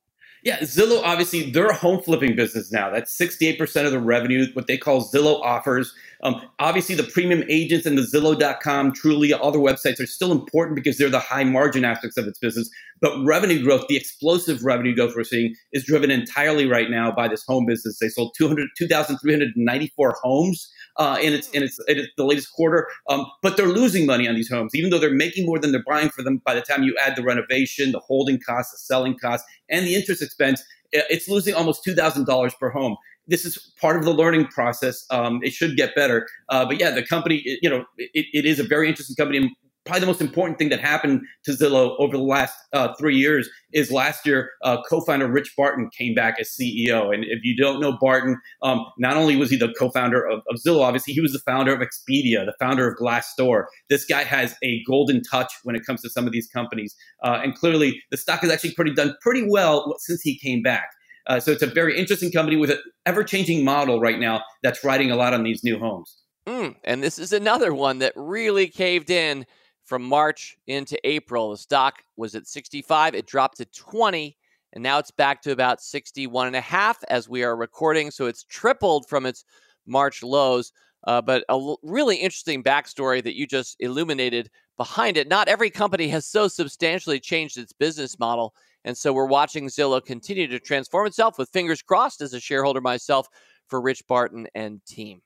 [0.43, 2.89] Yeah, Zillow, obviously, they're a home flipping business now.
[2.89, 5.93] That's 68% of the revenue, what they call Zillow offers.
[6.23, 10.97] Um, obviously, the premium agents and the Zillow.com, Trulia, other websites are still important because
[10.97, 12.71] they're the high margin aspects of its business.
[13.01, 17.27] But revenue growth, the explosive revenue growth we're seeing, is driven entirely right now by
[17.27, 17.99] this home business.
[17.99, 23.57] They sold 2,394 homes uh, in, its, in, its, its the latest quarter, um, but
[23.57, 26.23] they're losing money on these homes, even though they're making more than they're buying for
[26.23, 26.41] them.
[26.45, 29.95] By the time you add the renovation, the holding costs, the selling costs, and the
[29.95, 32.97] interest expense, it's losing almost two thousand dollars per home.
[33.27, 35.05] This is part of the learning process.
[35.09, 38.59] Um, it should get better, uh, but yeah, the company, you know, it, it is
[38.59, 39.55] a very interesting company
[39.85, 43.49] probably the most important thing that happened to Zillow over the last uh, three years
[43.73, 47.13] is last year, uh, co-founder Rich Barton came back as CEO.
[47.13, 50.57] And if you don't know Barton, um, not only was he the co-founder of, of,
[50.65, 53.65] Zillow, obviously he was the founder of Expedia, the founder of Glassdoor.
[53.89, 57.39] This guy has a golden touch when it comes to some of these companies, uh,
[57.43, 60.89] and clearly the stock has actually pretty done pretty well since he came back.
[61.27, 65.11] Uh, so it's a very interesting company with an ever-changing model right now that's riding
[65.11, 66.17] a lot on these new homes.
[66.47, 69.45] Mm, and this is another one that really caved in
[69.91, 71.51] from March into April.
[71.51, 74.37] The stock was at 65, it dropped to 20,
[74.71, 78.09] and now it's back to about 61 and a half as we are recording.
[78.09, 79.43] So it's tripled from its
[79.85, 80.71] March lows.
[81.07, 85.27] Uh, but a l- really interesting backstory that you just illuminated behind it.
[85.27, 88.55] Not every company has so substantially changed its business model.
[88.85, 92.79] And so we're watching Zillow continue to transform itself with fingers crossed as a shareholder
[92.79, 93.27] myself
[93.67, 95.21] for Rich Barton and team.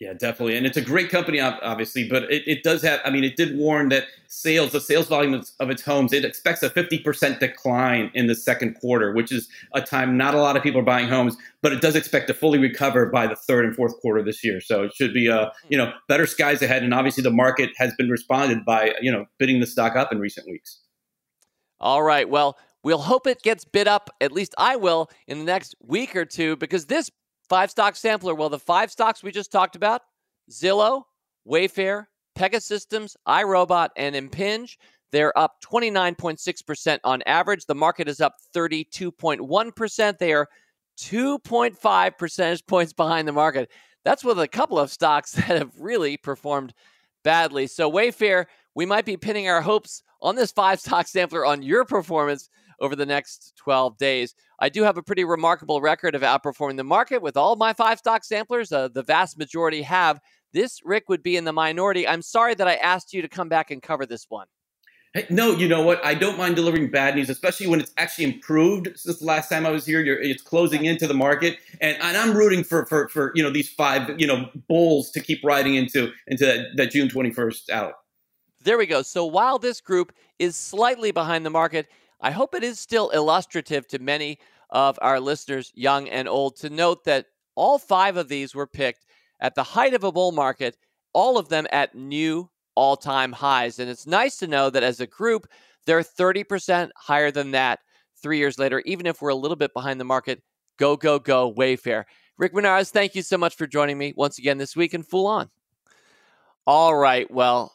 [0.00, 0.56] Yeah, definitely.
[0.56, 3.54] And it's a great company, obviously, but it, it does have, I mean, it did
[3.58, 8.26] warn that sales, the sales volume of, its homes, it expects a 50% decline in
[8.26, 11.36] the second quarter, which is a time not a lot of people are buying homes,
[11.60, 14.58] but it does expect to fully recover by the third and fourth quarter this year.
[14.62, 16.82] So it should be, uh, you know, better skies ahead.
[16.82, 20.18] And obviously the market has been responded by, you know, bidding the stock up in
[20.18, 20.80] recent weeks.
[21.78, 22.28] All right.
[22.28, 26.16] Well, we'll hope it gets bid up, at least I will, in the next week
[26.16, 27.10] or two, because this
[27.50, 28.32] Five stock sampler.
[28.32, 30.02] Well, the five stocks we just talked about
[30.52, 31.02] Zillow,
[31.44, 32.06] Wayfair,
[32.38, 34.76] Pegasystems, iRobot, and Impinj.
[35.10, 37.66] They're up 29.6% on average.
[37.66, 40.18] The market is up 32.1%.
[40.18, 40.46] They are
[41.00, 43.68] 2.5 percentage points behind the market.
[44.04, 46.72] That's with a couple of stocks that have really performed
[47.24, 47.66] badly.
[47.66, 48.46] So, Wayfair,
[48.76, 52.48] we might be pinning our hopes on this five stock sampler on your performance
[52.80, 54.34] over the next 12 days.
[54.58, 57.98] I do have a pretty remarkable record of outperforming the market with all my five
[57.98, 58.72] stock samplers.
[58.72, 60.20] Uh, the vast majority have.
[60.52, 62.08] This, Rick, would be in the minority.
[62.08, 64.46] I'm sorry that I asked you to come back and cover this one.
[65.12, 66.04] Hey, no, you know what?
[66.04, 69.66] I don't mind delivering bad news, especially when it's actually improved since the last time
[69.66, 70.00] I was here.
[70.00, 73.50] You're, it's closing into the market, and, and I'm rooting for, for for you know
[73.50, 77.94] these five you know bulls to keep riding into into that, that June 21st out.
[78.62, 79.02] There we go.
[79.02, 81.88] So while this group is slightly behind the market,
[82.20, 84.38] I hope it is still illustrative to many
[84.70, 89.06] of our listeners, young and old, to note that all five of these were picked
[89.40, 90.76] at the height of a bull market,
[91.12, 93.78] all of them at new all time highs.
[93.78, 95.46] And it's nice to know that as a group,
[95.86, 97.80] they're 30% higher than that
[98.22, 100.42] three years later, even if we're a little bit behind the market.
[100.78, 102.04] Go, go, go, Wayfair.
[102.38, 105.26] Rick Munarriz, thank you so much for joining me once again this week and Fool
[105.26, 105.50] On.
[106.66, 107.30] All right.
[107.30, 107.72] Well,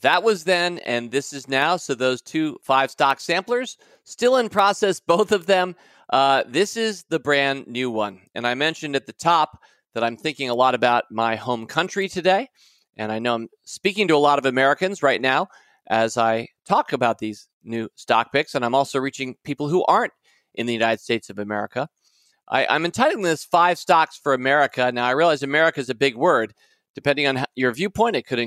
[0.00, 1.76] that was then, and this is now.
[1.76, 5.76] So those two five stock samplers still in process, both of them.
[6.10, 8.20] Uh, this is the brand new one.
[8.34, 9.62] And I mentioned at the top
[9.94, 12.48] that I'm thinking a lot about my home country today.
[12.96, 15.48] And I know I'm speaking to a lot of Americans right now
[15.88, 18.54] as I talk about these new stock picks.
[18.54, 20.12] And I'm also reaching people who aren't
[20.54, 21.88] in the United States of America.
[22.48, 24.90] I, am entitling this five stocks for America.
[24.92, 26.54] Now, I realize America is a big word.
[26.94, 28.38] Depending on your viewpoint, it could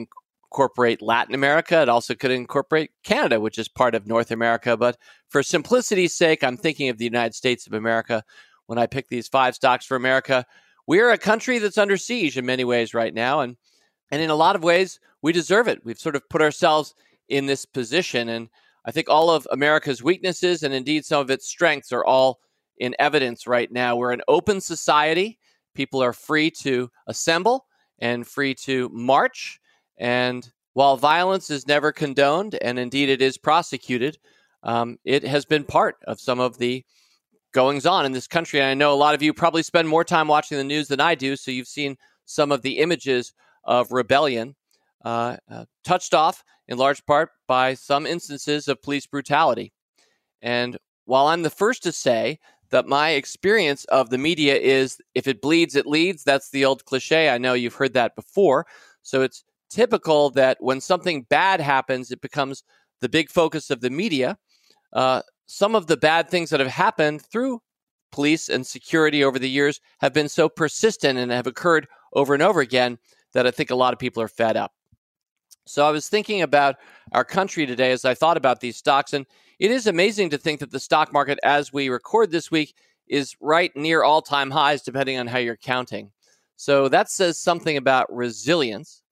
[0.52, 1.82] incorporate Latin America.
[1.82, 4.76] It also could incorporate Canada, which is part of North America.
[4.76, 4.98] But
[5.28, 8.24] for simplicity's sake, I'm thinking of the United States of America
[8.66, 10.46] when I pick these five stocks for America.
[10.88, 13.42] We're a country that's under siege in many ways right now.
[13.42, 13.58] And,
[14.10, 15.86] and in a lot of ways, we deserve it.
[15.86, 16.96] We've sort of put ourselves
[17.28, 18.28] in this position.
[18.30, 18.50] And
[18.86, 22.40] I think all of America's weaknesses and indeed some of its strengths are all
[22.80, 23.96] in evidence right now.
[23.96, 25.38] We're an open society.
[25.76, 27.68] People are free to assemble
[28.00, 29.60] and free to march
[30.00, 34.18] and while violence is never condoned, and indeed it is prosecuted,
[34.64, 36.84] um, it has been part of some of the
[37.52, 38.60] goings on in this country.
[38.60, 41.02] And I know a lot of you probably spend more time watching the news than
[41.02, 43.34] I do, so you've seen some of the images
[43.64, 44.56] of rebellion
[45.04, 49.74] uh, uh, touched off in large part by some instances of police brutality.
[50.42, 52.40] And while I'm the first to say
[52.70, 56.86] that my experience of the media is if it bleeds, it leads, that's the old
[56.86, 57.30] cliche.
[57.30, 58.68] I know you've heard that before.
[59.02, 62.64] So it's typical that when something bad happens, it becomes
[63.02, 64.38] the big focus of the media.
[64.94, 67.62] Uh, some of the bad things that have happened through
[68.12, 72.44] police and security over the years have been so persistent and have occurred over and
[72.44, 72.98] over again
[73.34, 74.74] that I think a lot of people are fed up.
[75.66, 76.78] So I was thinking about
[77.12, 79.26] our country today as I thought about these stocks, and
[79.60, 82.74] it is amazing to think that the stock market, as we record this week,
[83.08, 86.12] is right near all time highs, depending on how you're counting.
[86.56, 89.04] So that says something about resilience.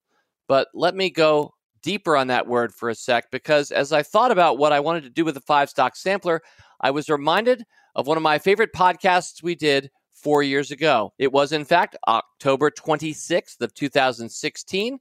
[0.48, 4.32] But let me go deeper on that word for a sec, because as I thought
[4.32, 6.42] about what I wanted to do with the five stock sampler,
[6.82, 7.64] I was reminded
[7.96, 11.14] of one of my favorite podcasts we did four years ago.
[11.18, 15.00] It was, in fact, October 26th of 2016.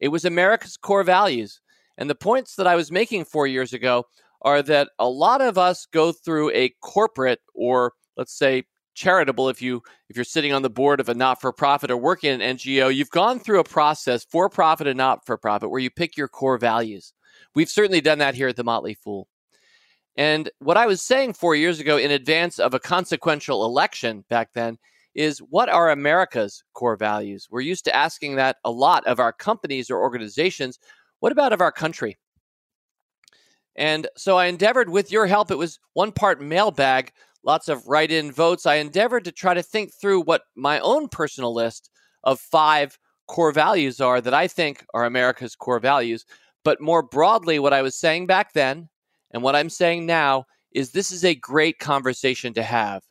[0.00, 1.60] It was America's core values.
[1.96, 4.04] And the points that I was making four years ago
[4.42, 8.64] are that a lot of us go through a corporate or let's say
[8.98, 12.40] charitable if you if you're sitting on the board of a not-for-profit or working in
[12.40, 15.90] an NGO you've gone through a process for profit and not for profit where you
[15.90, 17.12] pick your core values.
[17.54, 19.28] We've certainly done that here at the Motley Fool.
[20.16, 24.52] And what I was saying 4 years ago in advance of a consequential election back
[24.52, 24.78] then
[25.14, 27.46] is what are America's core values?
[27.50, 30.78] We're used to asking that a lot of our companies or organizations
[31.20, 32.16] what about of our country?
[33.76, 37.12] And so I endeavored with your help it was one part mailbag
[37.44, 38.66] lots of write in votes.
[38.66, 41.90] I endeavored to try to think through what my own personal list
[42.24, 46.24] of five core values are that I think are America's core values.
[46.64, 48.88] But more broadly, what I was saying back then
[49.32, 53.02] and what I'm saying now is this is a great conversation to have.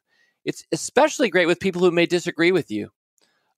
[0.45, 2.89] It's especially great with people who may disagree with you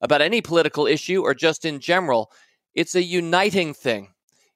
[0.02, 2.32] about any political issue or just in general.
[2.76, 4.10] It's a uniting thing.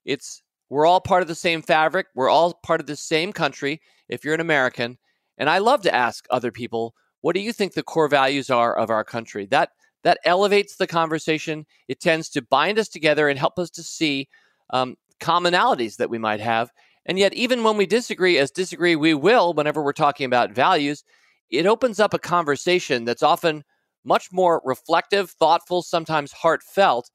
[0.05, 2.07] It's we're all part of the same fabric.
[2.15, 4.97] We're all part of the same country if you're an American.
[5.37, 8.75] And I love to ask other people, what do you think the core values are
[8.75, 9.45] of our country?
[9.47, 9.69] That
[10.03, 11.65] that elevates the conversation.
[11.87, 14.27] It tends to bind us together and help us to see
[14.71, 16.69] um, commonalities that we might have.
[17.05, 21.03] And yet, even when we disagree, as disagree we will, whenever we're talking about values,
[21.49, 23.63] it opens up a conversation that's often
[24.03, 27.09] much more reflective, thoughtful, sometimes heartfelt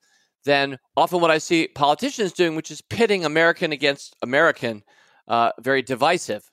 [0.45, 4.83] than often what I see politicians doing, which is pitting American against American,
[5.27, 6.49] uh, very divisive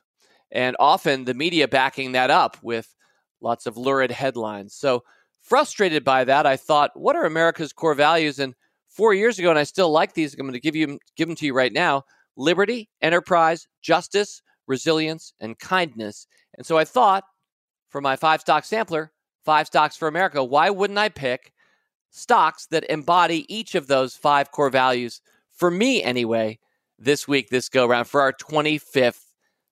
[0.56, 2.96] and often the media backing that up with
[3.42, 4.74] lots of lurid headlines.
[4.74, 5.04] So,
[5.42, 8.40] frustrated by that, I thought, what are America's core values?
[8.40, 8.56] And
[8.88, 11.36] four years ago, and I still like these, I'm going to give you give them
[11.36, 12.06] to you right now:
[12.38, 16.26] liberty, enterprise, justice, resilience, and kindness.
[16.58, 17.26] And so I thought,
[17.90, 19.12] for my five stock sampler,
[19.44, 21.52] five stocks for America, why wouldn't I pick
[22.12, 25.20] stocks that embody each of those five core values
[25.52, 26.60] for me anyway?
[26.98, 29.25] This week, this go round for our 25th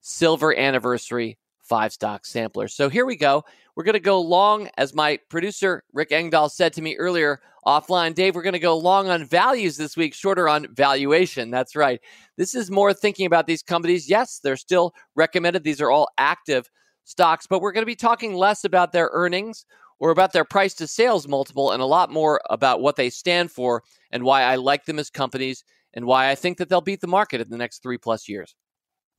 [0.04, 2.68] silver anniversary five stock sampler.
[2.68, 3.44] So here we go.
[3.76, 8.14] We're going to go long, as my producer Rick Engdahl said to me earlier offline.
[8.14, 11.50] Dave, we're going to go long on values this week, shorter on valuation.
[11.50, 12.02] That's right.
[12.38, 14.10] This is more thinking about these companies.
[14.10, 15.64] Yes, they're still recommended.
[15.64, 16.70] These are all active
[17.06, 19.66] stocks, but we're going to be talking less about their earnings
[20.00, 23.50] or about their price to sales multiple and a lot more about what they stand
[23.52, 27.02] for and why I like them as companies and why I think that they'll beat
[27.02, 28.54] the market in the next three plus years.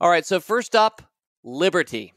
[0.01, 1.01] All right, so first up,
[1.43, 2.13] Liberty.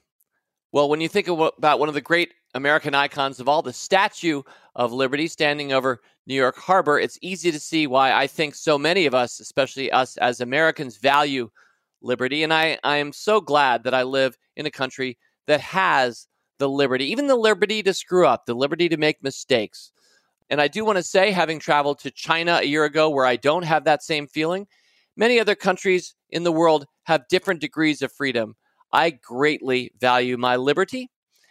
[0.72, 4.42] Well, when you think about one of the great American icons of all, the Statue
[4.74, 8.78] of Liberty standing over New York Harbor, it's easy to see why I think so
[8.78, 11.50] many of us, especially us as Americans, value
[12.02, 12.42] liberty.
[12.42, 15.16] And I, I am so glad that I live in a country
[15.46, 16.26] that has
[16.58, 19.92] the liberty, even the liberty to screw up, the liberty to make mistakes.
[20.50, 23.36] And I do want to say, having traveled to China a year ago, where I
[23.36, 24.66] don't have that same feeling,
[25.18, 28.54] many other countries in the world have different degrees of freedom.
[28.92, 31.10] I greatly value my liberty.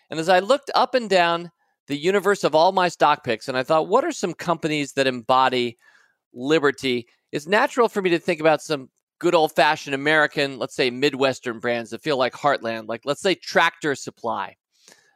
[0.10, 1.52] And as I looked up and down
[1.88, 5.06] the universe of all my stock picks, and I thought, what are some companies that
[5.06, 5.78] embody
[6.34, 7.08] liberty?
[7.32, 8.90] It's natural for me to think about some
[9.20, 13.36] good old fashioned American, let's say Midwestern brands that feel like Heartland, like let's say
[13.36, 14.56] Tractor Supply.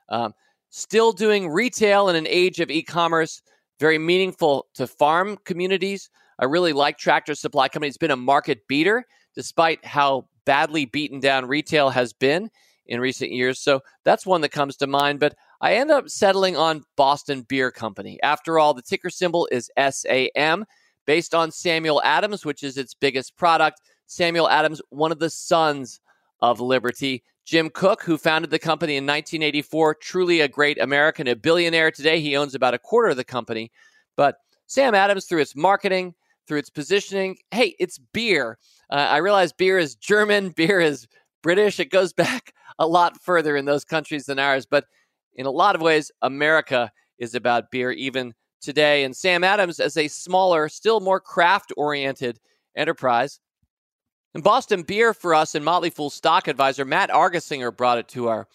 [0.10, 0.34] Um,
[0.70, 3.42] still doing retail in an age of e commerce,
[3.80, 6.10] very meaningful to farm communities.
[6.42, 7.88] I really like Tractor Supply Company.
[7.88, 12.50] It's been a market beater despite how badly beaten down retail has been
[12.88, 13.60] in recent years.
[13.60, 15.20] So that's one that comes to mind.
[15.20, 18.20] But I end up settling on Boston Beer Company.
[18.24, 20.66] After all, the ticker symbol is SAM,
[21.06, 23.80] based on Samuel Adams, which is its biggest product.
[24.08, 26.02] Samuel Adams, one of the sons
[26.42, 27.24] of Liberty.
[27.46, 32.20] Jim Koch, who founded the company in 1984, truly a great American, a billionaire today.
[32.20, 33.72] He owns about a quarter of the company.
[34.16, 34.38] But
[34.68, 36.16] Sam Adams, through its marketing,
[36.48, 38.58] through its positioning, hey, it's beer.
[38.90, 41.08] Uh, I realize beer is German, beer is
[41.44, 41.80] British.
[41.80, 44.66] It goes back a lot further in those countries than ours.
[44.66, 44.86] But
[45.36, 49.04] in a lot of ways, America is about beer even today.
[49.04, 52.40] And Sam Adams, as a smaller, still more craft oriented
[52.76, 53.40] enterprise,
[54.34, 58.30] And Boston Beer for us and Motley Fool stock advisor Matt Argersinger brought it to
[58.30, 58.48] our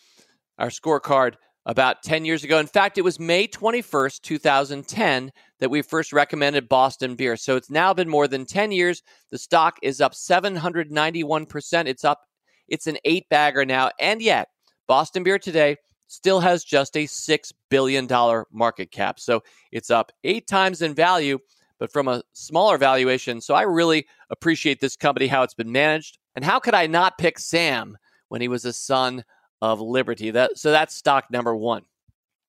[0.59, 1.35] our scorecard
[1.67, 2.59] about 10 years ago.
[2.59, 7.37] In fact, it was May 21st, 2010 that we first recommended Boston Beer.
[7.37, 9.03] So it's now been more than 10 years.
[9.31, 11.87] The stock is up 791%.
[11.87, 12.21] It's up
[12.69, 14.49] it's an 8 bagger now and yet
[14.89, 15.77] Boston Beer today
[16.09, 18.09] still has just a $6 billion
[18.53, 19.21] market cap.
[19.21, 21.39] So it's up 8 times in value
[21.79, 23.41] but from a smaller valuation.
[23.41, 26.19] So I really appreciate this company, how it's been managed.
[26.35, 27.99] And how could I not pick Sam
[28.29, 29.25] when he was a son
[29.73, 30.31] of Liberty?
[30.31, 31.83] That, so that's stock number one.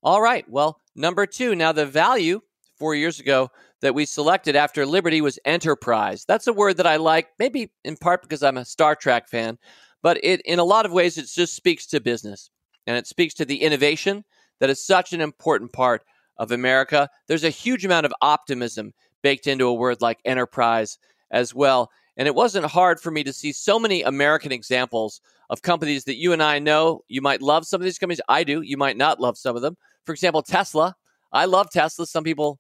[0.04, 0.48] All right.
[0.50, 1.56] Well, number two.
[1.56, 2.42] Now, the value
[2.78, 3.50] four years ago
[3.82, 6.26] that we selected after Liberty was enterprise.
[6.28, 9.58] That's a word that I like, maybe in part because I'm a Star Trek fan,
[10.02, 12.50] but it, in a lot of ways, it just speaks to business
[12.86, 14.24] and it speaks to the innovation
[14.60, 16.04] that is such an important part
[16.38, 17.10] of America.
[17.28, 18.94] There's a huge amount of optimism
[19.24, 20.98] baked into a word like enterprise
[21.32, 21.90] as well.
[22.18, 26.18] And it wasn't hard for me to see so many American examples of companies that
[26.18, 27.02] you and I know.
[27.08, 28.22] You might love some of these companies.
[28.28, 28.62] I do.
[28.62, 29.78] You might not love some of them.
[30.06, 30.96] For example, Tesla.
[31.32, 32.08] I love Tesla.
[32.08, 32.60] Some people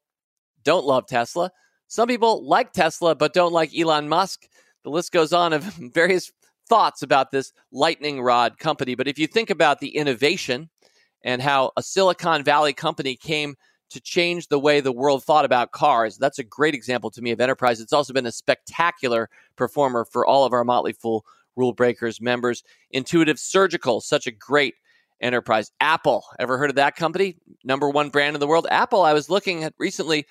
[0.63, 1.51] don't love Tesla.
[1.87, 4.47] Some people like Tesla but don't like Elon Musk.
[4.83, 6.31] The list goes on of various
[6.69, 8.93] thoughts about this lightning rod company.
[8.93, 10.69] But if you think about the innovation
[11.23, 13.55] and how a Silicon Valley company came
[13.89, 16.17] to change the way the world thought about cars.
[16.17, 17.79] That's a great example to me of enterprise.
[17.79, 21.25] It's also been a spectacular performer for all of our Motley Fool
[21.55, 22.63] Rule Breakers members.
[22.91, 24.75] Intuitive Surgical, such a great
[25.21, 25.71] enterprise.
[25.79, 27.37] Apple, ever heard of that company?
[27.63, 28.67] Number one brand in the world.
[28.69, 30.27] Apple, I was looking at recently.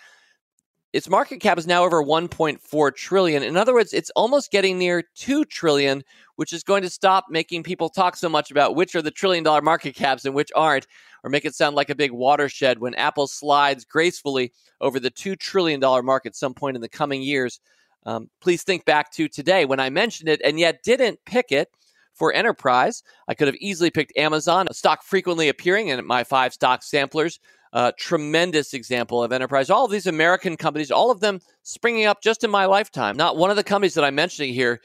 [0.96, 3.42] Its market cap is now over 1.4 trillion.
[3.42, 6.02] In other words, it's almost getting near 2 trillion,
[6.36, 9.44] which is going to stop making people talk so much about which are the trillion
[9.44, 10.86] dollar market caps and which aren't
[11.22, 15.38] or make it sound like a big watershed when Apple slides gracefully over the $2
[15.38, 17.60] trillion mark at some point in the coming years.
[18.06, 21.68] Um, please think back to today when I mentioned it and yet didn't pick it
[22.14, 23.02] for enterprise.
[23.28, 27.38] I could have easily picked Amazon, a stock frequently appearing in my five stock samplers.
[27.76, 29.68] Uh, tremendous example of enterprise.
[29.68, 33.18] All of these American companies, all of them springing up just in my lifetime.
[33.18, 34.80] Not one of the companies that I'm mentioning here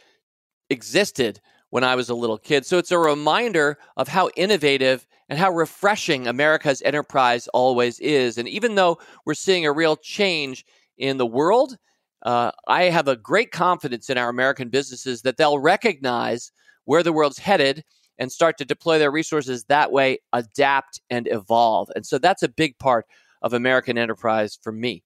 [0.69, 1.39] existed
[1.69, 2.65] when I was a little kid.
[2.65, 8.37] So it's a reminder of how innovative and how refreshing America's enterprise always is.
[8.37, 10.65] And even though we're seeing a real change
[10.97, 11.77] in the world,
[12.23, 16.51] uh, I have a great confidence in our American businesses that they'll recognize
[16.83, 17.85] where the world's headed
[18.21, 21.89] and start to deploy their resources that way, adapt and evolve.
[21.95, 23.07] And so that's a big part
[23.41, 25.03] of American enterprise for me.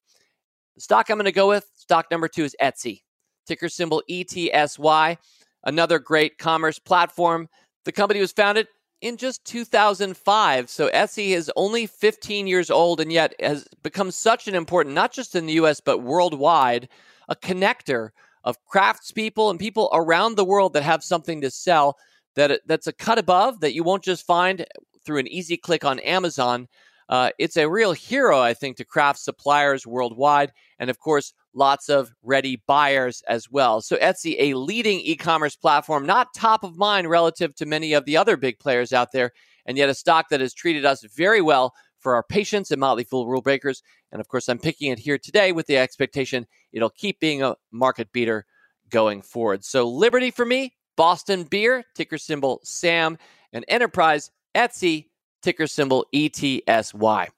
[0.75, 3.03] The stock I'm going to go with, stock number two is Etsy,
[3.47, 5.17] ticker symbol ETSY
[5.63, 7.49] another great commerce platform.
[7.85, 8.67] The company was founded
[9.01, 10.69] in just 2005.
[10.69, 15.11] So Etsy is only 15 years old and yet has become such an important, not
[15.11, 16.87] just in the US, but worldwide,
[17.29, 18.09] a connector
[18.43, 21.97] of craftspeople and people around the world that have something to sell
[22.35, 24.65] that that's a cut above that you won't just find
[25.05, 26.67] through an easy click on Amazon.
[27.07, 30.51] Uh, it's a real hero, I think, to craft suppliers worldwide.
[30.79, 33.81] And of course, lots of ready buyers as well.
[33.81, 38.05] So, Etsy, a leading e commerce platform, not top of mind relative to many of
[38.05, 39.31] the other big players out there,
[39.65, 43.03] and yet a stock that has treated us very well for our patience and Motley
[43.03, 43.81] Fool rule breakers.
[44.11, 47.55] And of course, I'm picking it here today with the expectation it'll keep being a
[47.71, 48.45] market beater
[48.89, 49.63] going forward.
[49.63, 53.17] So, Liberty for me, Boston Beer, ticker symbol SAM,
[53.53, 55.07] and Enterprise, Etsy,
[55.41, 57.29] ticker symbol ETSY.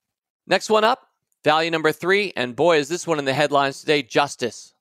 [0.48, 1.08] Next one up,
[1.44, 4.74] Value number three, and boy, is this one in the headlines today justice.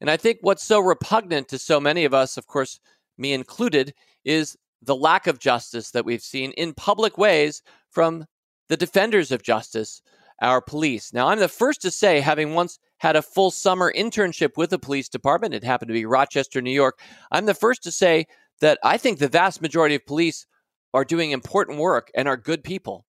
[0.00, 2.78] And I think what's so repugnant to so many of us, of course,
[3.18, 3.92] me included,
[4.24, 8.26] is the lack of justice that we've seen in public ways from
[8.68, 10.02] the defenders of justice,
[10.42, 11.12] our police.
[11.12, 14.78] Now, I'm the first to say, having once had a full summer internship with the
[14.78, 17.00] police department, it happened to be Rochester, New York.
[17.32, 18.26] I'm the first to say
[18.60, 20.46] that I think the vast majority of police
[20.94, 23.04] are doing important work and are good people.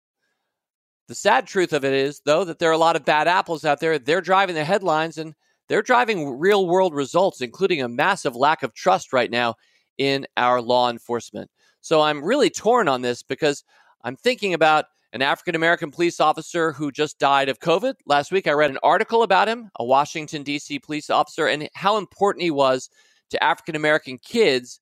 [1.08, 3.64] The sad truth of it is, though, that there are a lot of bad apples
[3.64, 3.98] out there.
[3.98, 5.34] They're driving the headlines and
[5.68, 9.54] they're driving real world results, including a massive lack of trust right now
[9.98, 11.50] in our law enforcement.
[11.80, 13.62] So I'm really torn on this because
[14.02, 14.86] I'm thinking about
[15.16, 17.94] an African American police officer who just died of COVID.
[18.04, 20.78] Last week, I read an article about him, a Washington, D.C.
[20.80, 22.90] police officer, and how important he was
[23.30, 24.78] to African American kids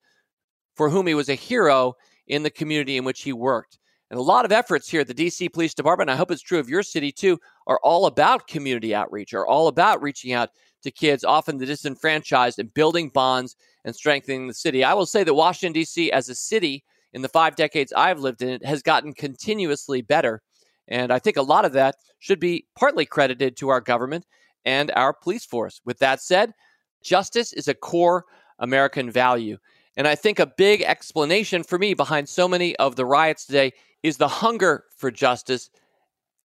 [0.75, 1.95] for whom he was a hero
[2.27, 3.79] in the community in which he worked.
[4.11, 6.59] And a lot of efforts here at the DC Police Department, I hope it's true
[6.59, 10.51] of your city too, are all about community outreach, are all about reaching out
[10.83, 13.55] to kids, often the disenfranchised, and building bonds
[13.85, 14.83] and strengthening the city.
[14.83, 16.83] I will say that Washington, D.C., as a city,
[17.15, 20.43] in the five decades I've lived in it, has gotten continuously better.
[20.89, 24.27] And I think a lot of that should be partly credited to our government
[24.67, 25.81] and our police force.
[25.85, 26.53] With that said,
[27.03, 28.25] justice is a core
[28.59, 29.57] American value.
[29.97, 33.73] And I think a big explanation for me behind so many of the riots today
[34.03, 35.71] is the hunger for justice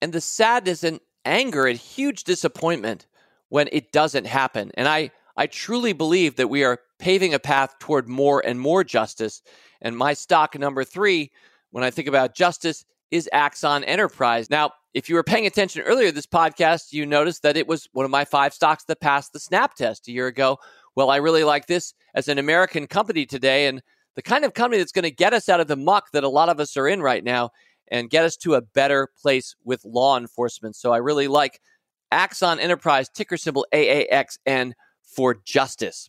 [0.02, 3.06] and the sadness and anger and huge disappointment
[3.48, 4.70] when it doesn't happen.
[4.74, 5.10] And I,
[5.40, 9.40] I truly believe that we are paving a path toward more and more justice.
[9.80, 11.32] And my stock number three,
[11.70, 14.50] when I think about justice, is Axon Enterprise.
[14.50, 18.04] Now, if you were paying attention earlier this podcast, you noticed that it was one
[18.04, 20.58] of my five stocks that passed the snap test a year ago.
[20.94, 23.80] Well, I really like this as an American company today and
[24.16, 26.28] the kind of company that's going to get us out of the muck that a
[26.28, 27.48] lot of us are in right now
[27.90, 30.76] and get us to a better place with law enforcement.
[30.76, 31.62] So I really like
[32.12, 34.72] Axon Enterprise, ticker symbol AAXN
[35.10, 36.08] for justice.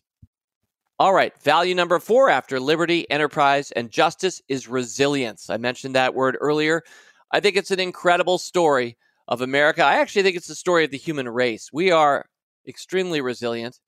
[0.98, 5.50] All right, value number four after liberty, enterprise, and justice is resilience.
[5.50, 6.82] I mentioned that word earlier.
[7.32, 8.96] I think it's an incredible story
[9.26, 9.82] of America.
[9.82, 11.70] I actually think it's the story of the human race.
[11.72, 12.26] We are
[12.68, 13.80] extremely resilient.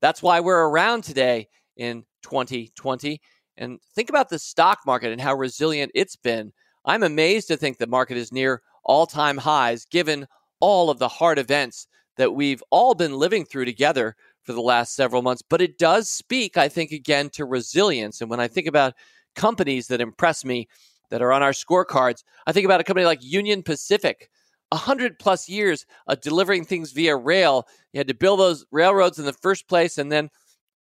[0.00, 3.20] That's why we're around today in 2020.
[3.56, 6.52] And think about the stock market and how resilient it's been.
[6.84, 10.26] I'm amazed to think the market is near all time highs given
[10.60, 14.94] all of the hard events that we've all been living through together for the last
[14.94, 15.42] several months.
[15.42, 18.20] But it does speak, I think, again to resilience.
[18.20, 18.94] And when I think about
[19.34, 20.68] companies that impress me
[21.10, 24.30] that are on our scorecards, I think about a company like Union Pacific.
[24.72, 27.66] A hundred plus years of delivering things via rail.
[27.92, 30.30] You had to build those railroads in the first place and then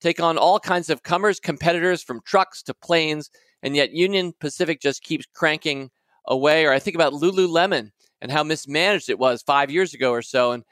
[0.02, 3.30] take on all kinds of comers, competitors from trucks to planes.
[3.64, 5.92] And yet Union Pacific just keeps cranking
[6.26, 6.66] away.
[6.66, 7.92] Or I think about Lululemon
[8.22, 10.64] and how mismanaged it was five years ago or so, and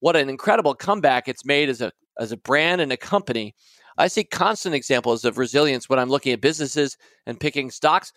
[0.00, 3.54] what an incredible comeback it's made as a as a brand and a company.
[3.98, 6.96] I see constant examples of resilience when I'm looking at businesses
[7.26, 8.12] and picking stocks.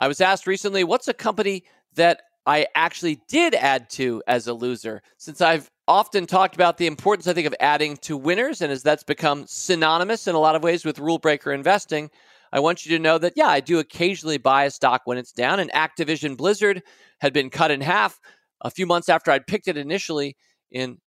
[0.00, 4.52] I was asked recently, what's a company that I actually did add to as a
[4.52, 5.02] loser?
[5.16, 8.82] Since I've often talked about the importance, I think, of adding to winners, and as
[8.82, 12.10] that's become synonymous in a lot of ways with rule breaker investing,
[12.52, 15.32] I want you to know that, yeah, I do occasionally buy a stock when it's
[15.32, 15.60] down.
[15.60, 16.82] And Activision Blizzard
[17.20, 18.20] had been cut in half
[18.60, 20.36] a few months after I'd picked it initially
[20.70, 20.98] in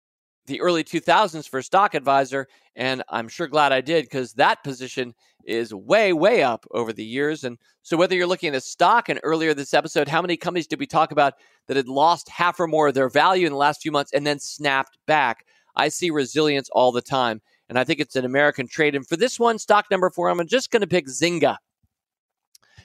[0.48, 2.48] the early 2000s for Stock Advisor.
[2.74, 7.04] And I'm sure glad I did because that position is way, way up over the
[7.04, 7.44] years.
[7.44, 10.66] And so, whether you're looking at a stock, and earlier this episode, how many companies
[10.66, 11.34] did we talk about
[11.66, 14.26] that had lost half or more of their value in the last few months and
[14.26, 15.46] then snapped back?
[15.76, 17.40] I see resilience all the time.
[17.68, 18.94] And I think it's an American trade.
[18.94, 21.56] And for this one, stock number four, I'm just going to pick Zynga.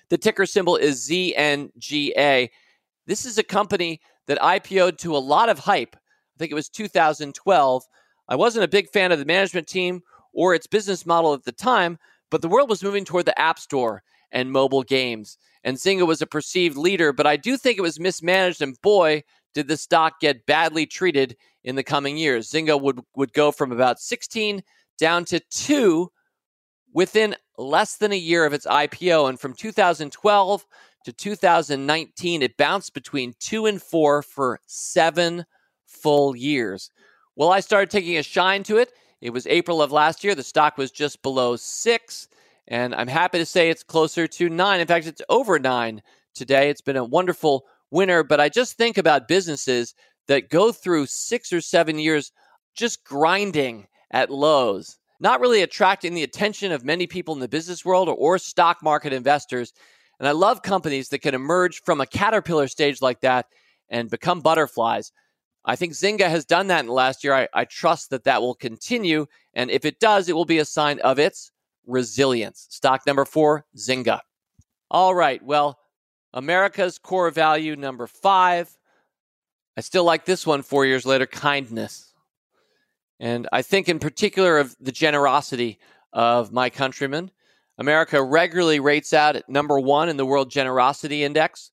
[0.09, 2.49] The ticker symbol is ZNGA.
[3.07, 5.95] This is a company that IPO'd to a lot of hype.
[6.43, 7.83] I think it was 2012.
[8.27, 10.01] I wasn't a big fan of the management team
[10.33, 11.97] or its business model at the time,
[12.29, 15.37] but the world was moving toward the App Store and mobile games.
[15.63, 18.61] And Zynga was a perceived leader, but I do think it was mismanaged.
[18.61, 19.23] And boy,
[19.53, 22.51] did the stock get badly treated in the coming years.
[22.51, 24.63] Zynga would, would go from about 16
[24.97, 26.11] down to 2
[26.91, 29.29] within less than a year of its IPO.
[29.29, 30.65] And from 2012
[31.05, 35.45] to 2019, it bounced between 2 and 4 for seven
[35.93, 36.89] full years.
[37.35, 38.91] Well, I started taking a shine to it.
[39.21, 40.35] It was April of last year.
[40.35, 42.27] The stock was just below 6.
[42.67, 44.79] And I'm happy to say it's closer to 9.
[44.79, 46.01] In fact, it's over 9
[46.35, 46.69] today.
[46.69, 48.23] It's been a wonderful winner.
[48.23, 49.95] But I just think about businesses
[50.27, 52.31] that go through six or seven years
[52.75, 57.83] just grinding at lows, not really attracting the attention of many people in the business
[57.83, 59.73] world or, or stock market investors.
[60.19, 63.47] And I love companies that can emerge from a caterpillar stage like that
[63.89, 65.11] and become butterflies.
[65.65, 67.33] I think Zynga has done that in the last year.
[67.33, 69.27] I, I, trust that that will continue.
[69.53, 71.51] And if it does, it will be a sign of its
[71.87, 72.67] resilience.
[72.69, 74.19] Stock number four, Zynga.
[74.91, 75.41] All right.
[75.43, 75.79] Well,
[76.33, 78.75] America's core value number five
[79.75, 82.13] I still like this one four years later kindness.
[83.19, 85.79] And I think, in particular, of the generosity
[86.11, 87.31] of my countrymen.
[87.79, 91.71] America regularly rates out at number one in the World Generosity Index.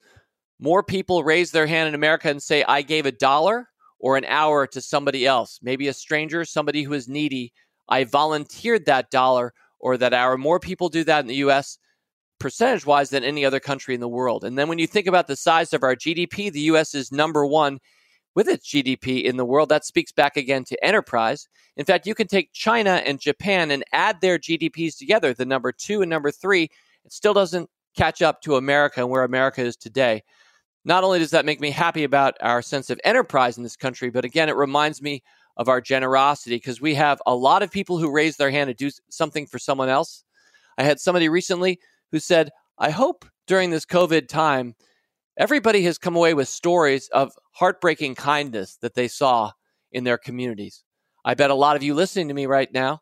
[0.59, 3.69] More people raise their hand in America and say, I gave a dollar
[4.01, 7.53] or an hour to somebody else, maybe a stranger, somebody who is needy.
[7.89, 10.37] I volunteered that dollar or that hour.
[10.37, 11.79] More people do that in the U.S.
[12.39, 14.45] percentage wise than any other country in the world.
[14.45, 16.95] And then when you think about the size of our GDP, the U.S.
[16.95, 17.79] is number one
[18.35, 19.69] with its GDP in the world.
[19.69, 21.47] That speaks back again to enterprise.
[21.77, 25.73] In fact, you can take China and Japan and add their GDPs together, the number
[25.73, 26.65] two and number three.
[27.05, 30.23] It still doesn't catch up to America and where America is today.
[30.85, 34.11] Not only does that make me happy about our sense of enterprise in this country,
[34.11, 35.23] but again, it reminds me
[35.57, 38.75] of our generosity because we have a lot of people who raise their hand to
[38.75, 40.25] do something for someone else.
[40.79, 41.79] I had somebody recently
[42.13, 44.75] who said, I hope during this COVID time,
[45.37, 49.53] everybody has come away with stories of heartbreaking kindness that they saw
[49.93, 50.83] in their communities.
[51.25, 53.01] I bet a lot of you listening to me right now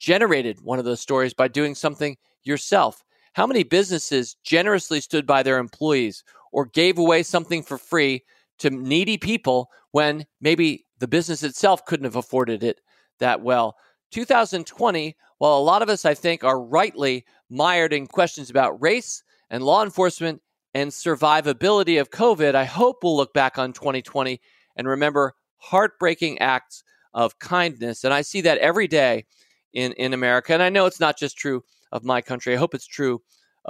[0.00, 3.04] generated one of those stories by doing something yourself?
[3.34, 8.24] How many businesses generously stood by their employees or gave away something for free
[8.58, 12.80] to needy people when maybe the business itself couldn't have afforded it
[13.18, 13.76] that well?
[14.12, 19.22] 2020, while a lot of us, I think, are rightly mired in questions about race
[19.50, 20.42] and law enforcement
[20.74, 24.40] and survivability of COVID, I hope we'll look back on 2020
[24.76, 28.04] and remember heartbreaking acts of kindness.
[28.04, 29.26] And I see that every day
[29.72, 30.52] in, in America.
[30.52, 33.20] And I know it's not just true of my country, I hope it's true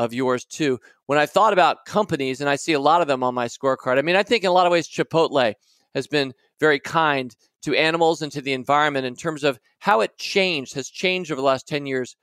[0.01, 0.81] of yours too.
[1.07, 3.99] When I thought about companies, and I see a lot of them on my scorecard,
[3.99, 5.55] I mean, I think in a lot of ways, Chipotle
[5.95, 10.17] has been very kind to animals and to the environment in terms of how it
[10.17, 12.17] changed, has changed over the last 10 years.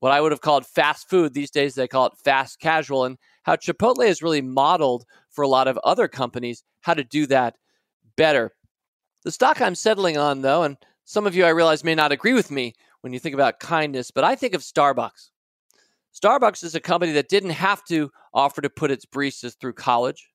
[0.00, 3.16] What I would have called fast food, these days they call it fast casual, and
[3.44, 7.56] how Chipotle has really modeled for a lot of other companies how to do that
[8.16, 8.52] better.
[9.24, 12.34] The stock I'm settling on, though, and some of you I realize may not agree
[12.34, 15.30] with me when you think about kindness, but I think of Starbucks.
[16.14, 20.28] Starbucks is a company that didn't have to offer to put its baristas through college.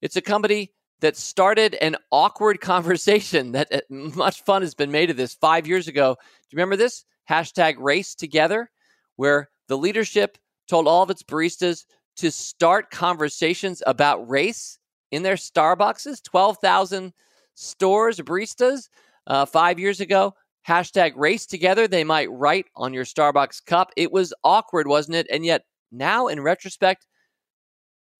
[0.00, 5.10] It's a company that started an awkward conversation that uh, much fun has been made
[5.10, 6.14] of this five years ago.
[6.14, 7.04] Do you remember this?
[7.28, 8.70] Hashtag race together,
[9.16, 10.38] where the leadership
[10.68, 11.84] told all of its baristas
[12.16, 14.78] to start conversations about race
[15.10, 17.12] in their Starbucks, 12,000
[17.54, 18.88] stores, baristas,
[19.26, 20.34] uh, five years ago.
[20.66, 21.86] Hashtag race together.
[21.86, 23.90] They might write on your Starbucks cup.
[23.96, 25.26] It was awkward, wasn't it?
[25.30, 27.06] And yet, now in retrospect,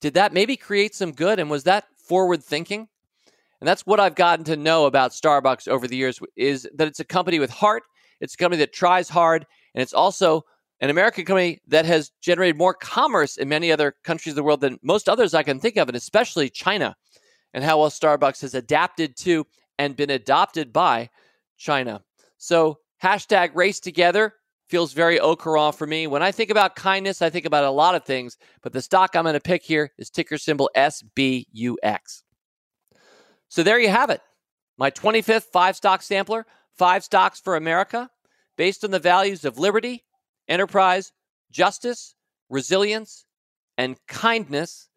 [0.01, 1.38] did that maybe create some good?
[1.38, 2.88] And was that forward thinking.
[3.61, 7.01] And that's what I've gotten to know about Starbucks over the years is that it's
[7.01, 7.82] a company with heart,
[8.20, 10.45] it's a company that tries hard, and it's also
[10.80, 14.61] an American company that has generated more commerce in many other countries of the world
[14.61, 16.95] than most others I can think of, and especially China,
[17.55, 19.47] and how well Starbucks has adapted to
[19.78, 21.09] and been adopted by
[21.57, 22.03] China.
[22.45, 24.34] So hashtag race together
[24.68, 25.34] feels very au
[25.72, 26.07] for me.
[26.07, 29.16] When I think about kindness, I think about a lot of things, but the stock
[29.16, 32.22] I'm going to pick here is ticker symbol SBUX.
[33.49, 34.20] So there you have it.
[34.76, 36.45] My 25th five stock sampler,
[36.76, 38.11] five stocks for America,
[38.59, 40.05] based on the values of liberty,
[40.47, 41.12] enterprise,
[41.51, 42.14] justice,
[42.51, 43.24] resilience,
[43.78, 44.90] and kindness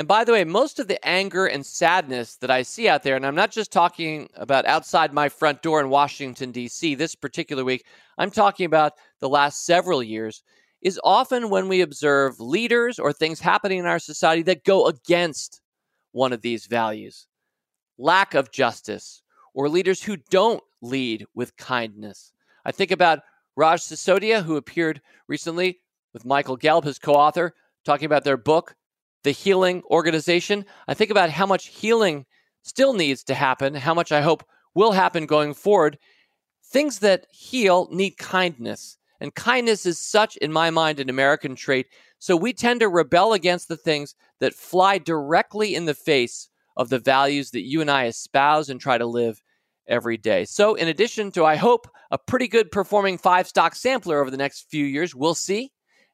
[0.00, 3.16] and by the way, most of the anger and sadness that I see out there,
[3.16, 7.64] and I'm not just talking about outside my front door in Washington, D.C., this particular
[7.64, 7.84] week,
[8.16, 10.42] I'm talking about the last several years,
[10.80, 15.60] is often when we observe leaders or things happening in our society that go against
[16.12, 17.26] one of these values
[17.98, 19.20] lack of justice,
[19.52, 22.32] or leaders who don't lead with kindness.
[22.64, 23.20] I think about
[23.54, 25.80] Raj Sisodia, who appeared recently
[26.14, 28.76] with Michael Gelb, his co author, talking about their book
[29.22, 32.26] the healing organization, I think about how much healing
[32.62, 34.44] still needs to happen, how much I hope
[34.74, 35.98] will happen going forward.
[36.64, 38.98] Things that heal need kindness.
[39.20, 41.86] And kindness is such, in my mind, an American trait.
[42.18, 46.88] So we tend to rebel against the things that fly directly in the face of
[46.88, 49.42] the values that you and I espouse and try to live
[49.86, 50.44] every day.
[50.44, 54.36] So, in addition to, I hope, a pretty good performing five stock sampler over the
[54.36, 55.72] next few years, we'll see.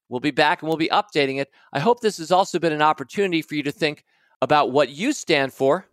[0.08, 1.50] We'll be back and we'll be updating it.
[1.72, 4.04] I hope this has also been an opportunity for you to think
[4.40, 5.86] about what you stand for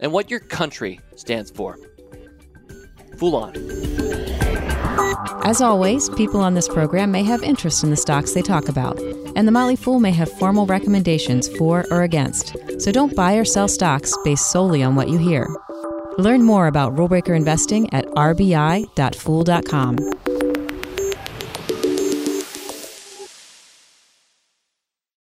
[0.00, 1.78] and what your country stands for.
[3.18, 3.54] Fool on.
[5.44, 8.98] As always, people on this program may have interest in the stocks they talk about,
[9.36, 12.56] and the Motley Fool may have formal recommendations for or against.
[12.78, 15.48] So don't buy or sell stocks based solely on what you hear.
[16.18, 18.90] Learn more about rule breaker investing at rbi.fool.com.